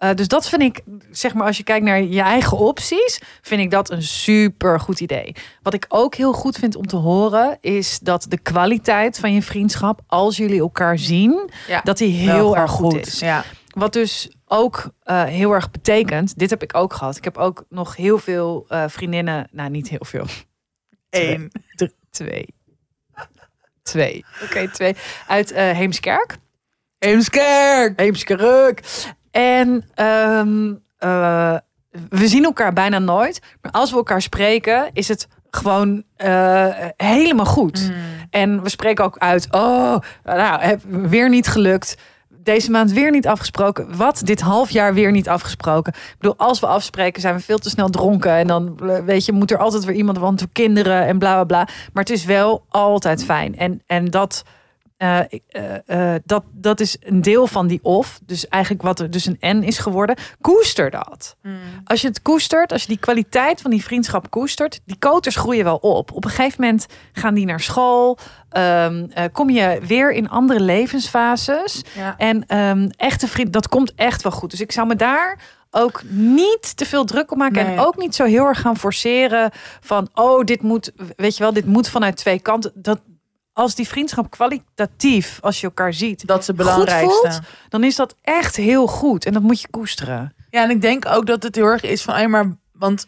[0.03, 0.81] Eh, dus dat vind ik,
[1.11, 4.99] zeg maar, als je kijkt naar je eigen opties, vind ik dat een super goed
[4.99, 5.35] idee.
[5.61, 9.41] Wat ik ook heel goed vind om te horen, is dat de kwaliteit van je
[9.41, 11.81] vriendschap, als jullie elkaar zien, Ja.
[11.81, 13.19] dat die heel erg goed, is.
[13.19, 13.43] Ja.
[13.67, 17.17] Wat dus ook eh, heel erg betekent, dit heb ik ook gehad.
[17.17, 20.25] Ik heb ook nog heel veel eh, vriendinnen, nou niet heel veel,
[21.09, 21.51] Eén.
[22.09, 22.45] twee.
[23.81, 24.25] Twee.
[24.43, 24.95] Oké, twee.
[25.27, 26.37] Uit Heemskerk.
[26.99, 27.99] Eemskerk.
[27.99, 28.81] Heemskerk.
[29.33, 31.55] En ehm, eh,
[32.09, 33.41] we zien elkaar bijna nooit.
[33.61, 36.67] Maar als we elkaar spreken, is het gewoon eh,
[36.97, 37.91] helemaal goed.
[38.29, 41.97] En we spreken ook uit, oh, nou, heb weer niet gelukt.
[42.29, 43.97] Deze maand weer niet afgesproken.
[43.97, 44.21] Wat?
[44.25, 45.93] Dit half jaar weer niet afgesproken.
[45.93, 48.31] Ik bedoel, als we afspreken, zijn we veel te snel dronken.
[48.31, 51.43] En dan, eh, weet je, moet er altijd weer iemand, want kinderen en bla bla
[51.43, 51.73] bla.
[51.93, 53.57] Maar het is wel altijd fijn.
[53.57, 54.43] En, en dat,
[54.97, 58.19] eh, eh, eh, dat, dat is een deel van die of.
[58.25, 60.15] Dus eigenlijk wat er dus een N is geworden.
[60.41, 61.35] Koester dat.
[61.83, 65.63] Als je het koestert, als je die kwaliteit van die vriendschap koestert, die koters groeien
[65.63, 66.11] wel op.
[66.11, 68.17] Op een gegeven moment gaan die naar school.
[68.49, 71.81] ehm, eh, kom je weer in andere levensfases.
[71.95, 72.17] Ja.
[72.17, 74.51] En ehm, echte vriend, dat komt echt wel goed.
[74.51, 75.39] Dus ik zou me daar
[75.71, 77.65] ook niet te veel druk op maken.
[77.65, 77.75] Nee.
[77.75, 81.53] En ook niet zo heel erg gaan forceren van, oh, dit moet, weet je wel,
[81.53, 82.71] dit moet vanuit twee kanten.
[82.75, 82.99] Dat
[83.53, 87.19] als die vriendschap kwalitatief, als je elkaar ziet, Dat goed belangrijkste.
[87.21, 87.39] voelt,
[87.69, 89.25] dan is dat echt heel goed.
[89.25, 90.33] En dat moet je koesteren.
[90.49, 93.07] Ja, en ik denk ook dat het heel erg is van, maar, want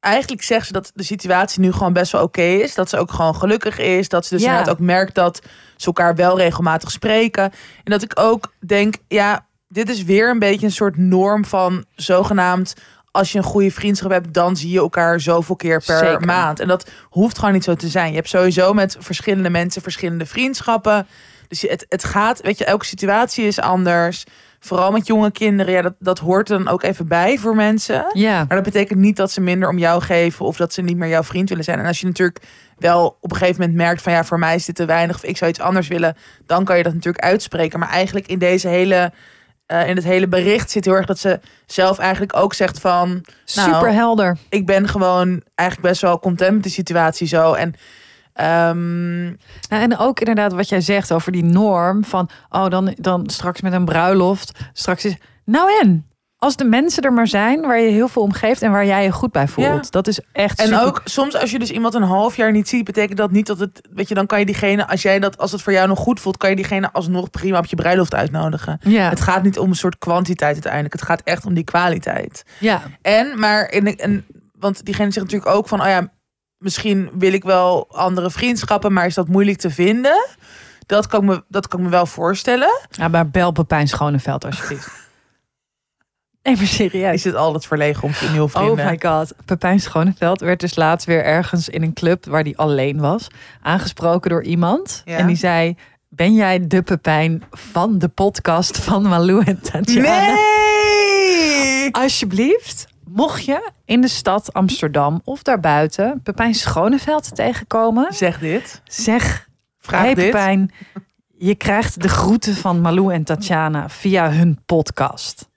[0.00, 2.74] eigenlijk zegt ze dat de situatie nu gewoon best wel oké is.
[2.74, 4.08] Dat ze ook gewoon gelukkig is.
[4.08, 4.48] Dat ze dus Ja.
[4.50, 5.40] inderdaad ook merkt dat
[5.76, 7.42] ze elkaar wel regelmatig spreken.
[7.44, 7.52] En
[7.92, 12.74] dat ik ook denk, ja, dit is weer een beetje een soort norm van zogenaamd.
[13.10, 16.26] Als je een goede vriendschap hebt, dan zie je elkaar zoveel keer per Zeker.
[16.26, 16.60] maand.
[16.60, 18.08] En dat hoeft gewoon niet zo te zijn.
[18.10, 21.06] Je hebt sowieso met verschillende mensen verschillende vriendschappen.
[21.48, 24.24] Dus het, het gaat, weet je, elke situatie is anders.
[24.60, 28.10] Vooral met jonge kinderen, ja, dat, dat hoort er dan ook even bij voor mensen.
[28.12, 28.36] Ja.
[28.36, 31.08] Maar dat betekent niet dat ze minder om jou geven of dat ze niet meer
[31.08, 31.78] jouw vriend willen zijn.
[31.78, 32.40] En als je natuurlijk
[32.78, 35.24] wel op een gegeven moment merkt van ja, voor mij is dit te weinig of
[35.24, 37.78] ik zou iets anders willen, dan kan je dat natuurlijk uitspreken.
[37.78, 39.12] Maar eigenlijk in deze hele,
[39.68, 43.08] eh, in het hele bericht zit heel erg dat ze zelf eigenlijk ook zegt van
[43.54, 44.36] Nou, Super helder.
[44.48, 47.52] ik ben gewoon eigenlijk best wel content met de situatie zo.
[47.52, 47.74] En
[48.32, 49.24] ehm,
[49.68, 53.60] Nou, en ook inderdaad wat jij zegt over die norm van, oh dan, dan straks
[53.60, 55.14] met een bruiloft, straks is,
[55.44, 56.06] nou en,
[56.40, 59.04] als de mensen er maar zijn waar je heel veel om geeft en waar jij
[59.04, 59.90] je goed bij voelt, Ja.
[59.90, 62.68] dat is echt En super- ook soms als je dus iemand een half jaar niet
[62.68, 65.38] ziet, betekent dat niet dat het, weet je, dan kan je diegene, als jij dat,
[65.38, 68.14] als het voor jou nog goed voelt, kan je diegene alsnog prima op je bruiloft
[68.14, 68.78] uitnodigen.
[68.82, 72.42] ja, Het gaat niet om een soort kwantiteit uiteindelijk, het gaat echt om die kwaliteit.
[72.60, 74.26] ja, En, maar, in, en,
[74.58, 76.08] want diegene zegt natuurlijk ook van, oh ja,
[76.58, 80.26] misschien wil ik wel andere vriendschappen, maar is dat moeilijk te vinden?
[80.86, 82.68] Dat kan ik me, dat kan ik me wel voorstellen.
[82.90, 84.97] ja, maar bel Pepijn Schoneveld alsjeblieft.
[86.48, 87.24] Nee, maar Is serieus.
[87.24, 88.86] het altijd verlegen om een nieuwe Oh vrienden?
[88.86, 89.32] my god.
[89.44, 93.26] Pepijn Schoneveld werd dus laatst weer ergens in een club waar hij alleen was.
[93.62, 95.02] Aangesproken door iemand.
[95.04, 95.16] Ja.
[95.16, 95.76] En die zei,
[96.08, 100.32] ben jij de Pepijn van de podcast van Malou en Tatjana?
[100.32, 101.88] Nee!
[101.92, 108.80] Alsjeblieft, mocht je in de stad Amsterdam of daarbuiten Pepijn Schoneveld tegenkomen, Zeg dit.
[108.84, 110.24] zeg: Vraag Hey dit.
[110.24, 110.70] Pepijn,
[111.38, 115.47] je krijgt de groeten van Malou en Tatjana via hun podcast.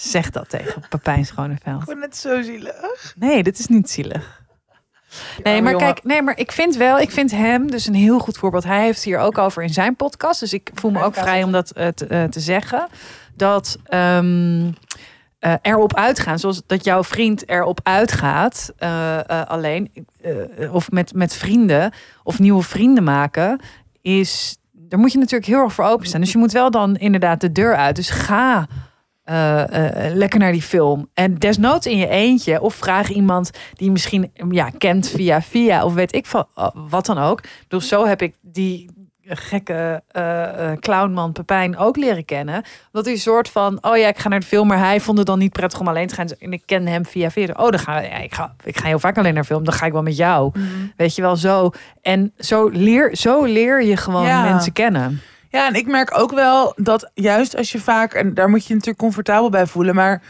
[0.00, 1.80] Zeg dat tegen Pepijn Schoneveld.
[1.80, 3.14] Ik vind het zo zielig.
[3.16, 4.42] Nee, dit is niet zielig.
[5.42, 8.38] Nee, maar kijk, nee, maar ik vind wel, ik vind hem dus een heel goed
[8.38, 8.64] voorbeeld.
[8.64, 10.40] Hij heeft hier ook over in zijn podcast.
[10.40, 12.88] Dus ik voel me ook vrij om dat eh, te, eh, te zeggen.
[13.34, 14.70] Dat ehm,
[15.38, 18.72] eh, erop uitgaan, zoals dat jouw vriend erop uitgaat,
[19.46, 20.06] alleen
[20.70, 21.92] of met, met vrienden
[22.22, 23.60] of nieuwe vrienden maken,
[24.00, 24.58] is.
[24.72, 26.20] Daar moet je natuurlijk heel erg voor openstaan.
[26.20, 27.96] Dus je moet wel dan inderdaad de deur uit.
[27.96, 28.66] Dus ga
[29.30, 31.08] eh, eh, lekker naar die film.
[31.14, 32.60] En desnoods in je eentje.
[32.60, 35.84] Of vraag iemand die je misschien ja, kent via via.
[35.84, 37.40] Of weet ik van eh, wat dan ook.
[37.62, 38.90] Bedoel, zo heb ik die
[39.24, 42.62] gekke eh, clownman Pepijn ook leren kennen.
[42.92, 44.66] Dat hij een soort van, oh ja, ik ga naar de film.
[44.68, 46.26] Maar hij vond het dan niet prettig om alleen te gaan.
[46.40, 47.54] En ik kende hem via via.
[47.56, 49.64] Oh, dan ga, ja, ik, ga, ik ga heel vaak alleen naar film.
[49.64, 50.52] Dan ga ik wel met jou.
[50.96, 51.70] Weet je wel, zo.
[52.02, 54.42] En zo leer, zo leer je gewoon Ja.
[54.42, 55.20] mensen kennen.
[55.50, 58.68] Ja, en ik merk ook wel dat juist als je vaak, en daar moet je
[58.68, 60.22] je natuurlijk comfortabel bij voelen, maar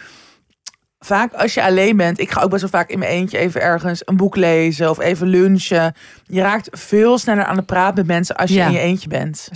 [0.98, 3.60] vaak als je alleen bent, ik ga ook best wel vaak in mijn eentje even
[3.60, 5.94] ergens een boek lezen of even lunchen.
[6.26, 8.66] Je raakt veel sneller aan de praat met mensen als je Ja.
[8.66, 9.48] in je eentje bent.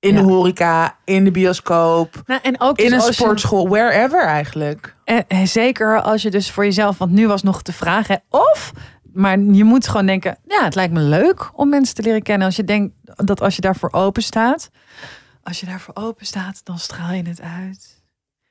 [0.00, 4.24] In de horeca, in de bioscoop, Nou, en ook in dus een je- sportschool, wherever
[4.24, 4.94] eigenlijk.
[5.04, 8.16] Eh, eh, zeker als je dus voor jezelf, want nu was nog de vraag, hè,
[8.30, 8.72] of,
[9.16, 12.46] maar je moet gewoon denken, ja, het lijkt me leuk om mensen te leren kennen.
[12.46, 14.70] Als je denkt dat als je daarvoor open staat,
[15.42, 17.94] als je daarvoor open staat, dan straal je het uit.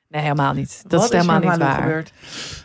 [0.08, 0.82] Nee, helemaal niet.
[0.82, 1.74] Dat Wat is helemaal niet waar.
[1.74, 2.12] gebeurd?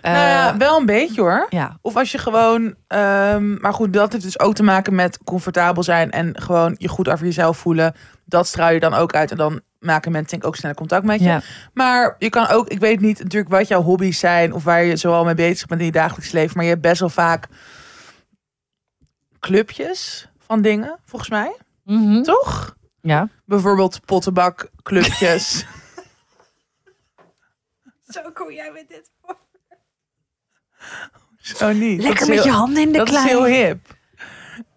[0.02, 1.48] Eh, nou ja, wel een beetje hoor.
[1.50, 5.18] ja, Of als je gewoon, ehm, maar goed, dat heeft dus ook te maken met
[5.24, 7.96] comfortabel zijn en gewoon je goed over jezelf voelen.
[8.26, 11.06] Dat straal je dan ook uit en dan maken mensen denk ik ook sneller contact
[11.06, 11.26] met je.
[11.26, 11.42] ja.
[11.74, 14.96] Maar je kan ook, ik weet niet natuurlijk wat jouw hobby's zijn of waar je
[14.96, 17.48] zoal mee bezig bent in je dagelijks leven, maar je hebt best wel vaak
[19.42, 22.22] clubjes van dingen, volgens mij, Mhm.
[22.24, 22.76] toch?
[23.02, 23.28] ja.
[23.46, 25.66] Bijvoorbeeld pottenbakclubjes.
[28.08, 29.38] Zo kom jij met dit voor.
[31.38, 31.98] Zo niet.
[31.98, 33.24] Dat Lekker met heel- je handen in de dat klei.
[33.26, 34.00] is heel hip.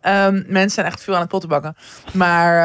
[0.01, 1.77] Ehm, mensen zijn echt veel aan het pottenbakken.
[2.13, 2.59] Maar,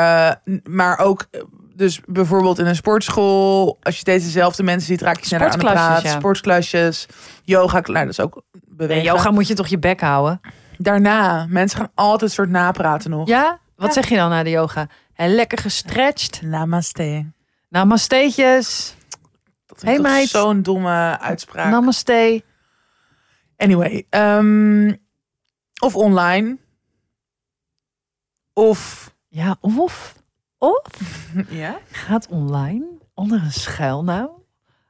[0.46, 1.42] eh, maar ook, eh,
[1.76, 5.52] dus bijvoorbeeld in een sportschool, als je steeds dezelfde mensen ziet, raak je sneller aan
[5.52, 6.14] de Sportklasjes, praat.
[6.14, 6.20] ja.
[6.20, 7.06] Sportklasjes,
[7.44, 8.96] yoga, nou, dat is ook bewegen.
[9.10, 10.40] En yoga moet je toch je bek houden?
[10.82, 13.28] Daarna, mensen gaan altijd een soort napraten nog.
[13.28, 13.60] Ja?
[13.76, 13.94] Wat Ja.
[13.94, 14.88] zeg je dan na de yoga?
[15.14, 16.42] En lekker gestretched.
[16.42, 17.32] Namaste.
[17.70, 18.96] Namasteetjes.
[19.66, 21.72] Dat is toch zo'n domme uitspraak.
[21.72, 22.44] Namaste.
[23.58, 24.94] Anyway, ehm,
[25.82, 26.58] of online.
[28.54, 30.14] Of, Ja, of,
[30.58, 30.82] of
[31.50, 31.80] ja?
[31.92, 34.30] gaat online onder een schuilnaam.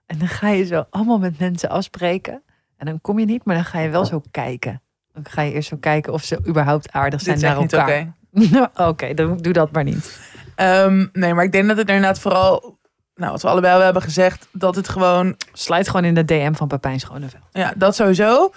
[0.05, 2.43] En dan ga je zo allemaal met mensen afspreken.
[2.77, 4.81] En dan kom je niet, maar dan ga je wel zo kijken.
[5.23, 8.13] Dan ga je eerst zo kijken of ze überhaupt aardig zijn naar elkaar.
[8.89, 9.13] oké.
[9.13, 10.19] Dan doe dat maar niet.
[10.55, 12.77] Ehm, nee, maar ik denk dat het inderdaad vooral,
[13.15, 16.53] nou, wat we allebei wel hebben gezegd, dat het gewoon, Sluit gewoon in de DM
[16.53, 17.43] van Pepijn Schoneveld.
[17.51, 18.51] ja, dat sowieso.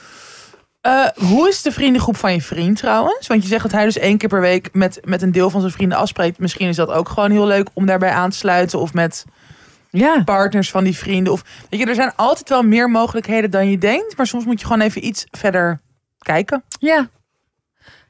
[0.80, 3.26] Eh, hoe is de vriendengroep van je vriend trouwens?
[3.26, 5.60] Want je zegt dat hij dus één keer per week met, met een deel van
[5.60, 6.38] zijn vrienden afspreekt.
[6.38, 8.78] Misschien is dat ook gewoon heel leuk om daarbij aan te sluiten.
[8.78, 9.24] Of met
[9.90, 10.22] Ja.
[10.24, 11.32] partners van die vrienden.
[11.32, 14.16] Of weet je, er zijn altijd wel meer mogelijkheden dan je denkt.
[14.16, 15.80] Maar soms moet je gewoon even iets verder
[16.22, 16.62] kijken.
[16.78, 17.08] Ja.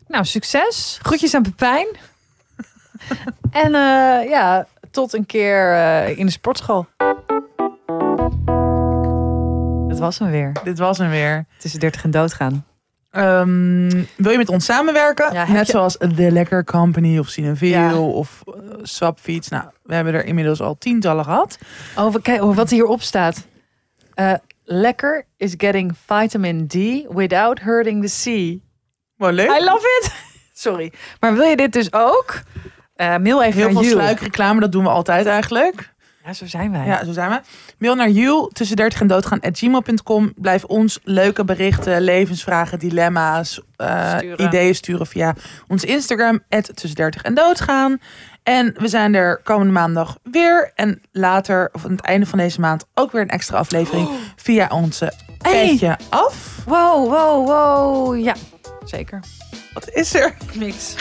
[0.06, 0.98] Nou, succes.
[1.02, 1.86] Groetjes aan Pepijn.
[3.64, 6.86] en eh, ja, tot een keer eh, in de sportschool.
[9.88, 10.52] Dat was hem weer.
[10.64, 11.44] Dit was hem weer.
[11.58, 12.64] Tussen 30 en doodgaan.
[13.10, 15.32] Ehm, wil je met ons samenwerken?
[15.32, 17.98] Ja, Net je- zoals The Lekker Company of Cineville Ja.
[17.98, 19.48] of uh, Swapfiets.
[19.48, 21.58] Nou, we hebben er inmiddels al tientallen gehad.
[21.96, 23.46] Oh, we kijken oh, wat hierop staat.
[24.14, 24.32] Eh,
[24.72, 26.74] lekker is getting vitamin D
[27.14, 28.58] without hurting the sea.
[29.16, 29.50] Wel leuk.
[29.50, 30.12] I love it.
[30.64, 30.92] Sorry.
[31.20, 32.42] Maar wil je dit dus ook?
[32.94, 35.90] Eh, mail even Heel naar veel sluikreclame, dat doen we altijd eigenlijk.
[36.24, 36.86] Ja, zo zijn wij.
[36.86, 37.40] Ja, zo zijn we.
[37.78, 40.32] Mail naar you tussen 30 en doodgaan at gmail.com.
[40.36, 44.46] Blijf ons leuke berichten, levensvragen, dilemma's, eh, Sturen.
[44.46, 45.34] ideeën sturen via
[45.68, 46.42] ons Instagram
[46.74, 47.98] tussen 30 en doodgaan.
[48.42, 50.72] En we zijn er komende maandag weer.
[50.74, 54.68] En later, of aan het einde van deze maand, ook weer een extra aflevering via
[54.72, 55.66] onze Hey.
[55.68, 56.58] petje af.
[56.66, 58.18] Wow, wow, wow.
[58.24, 58.34] Ja,
[58.84, 59.20] zeker.
[59.74, 60.34] Wat is er?
[60.52, 60.94] Niks.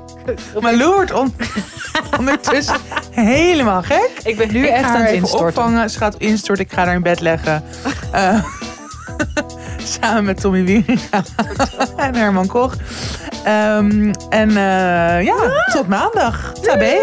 [0.60, 1.34] Malou wordt on-
[2.18, 2.76] ondertussen
[3.10, 4.10] helemaal gek.
[4.24, 5.46] Ik ben nu ik echt aan het instorten.
[5.46, 5.90] opvangen.
[5.90, 6.64] Ze gaat instorten.
[6.64, 7.62] Ik ga haar in bed leggen.
[8.12, 8.44] Eh,
[10.00, 11.22] samen met Tommy Wieringa
[11.96, 12.74] en Herman Koch.
[13.44, 16.52] Ehm, en eh, ja, tot maandag.
[16.52, 16.96] Tabé.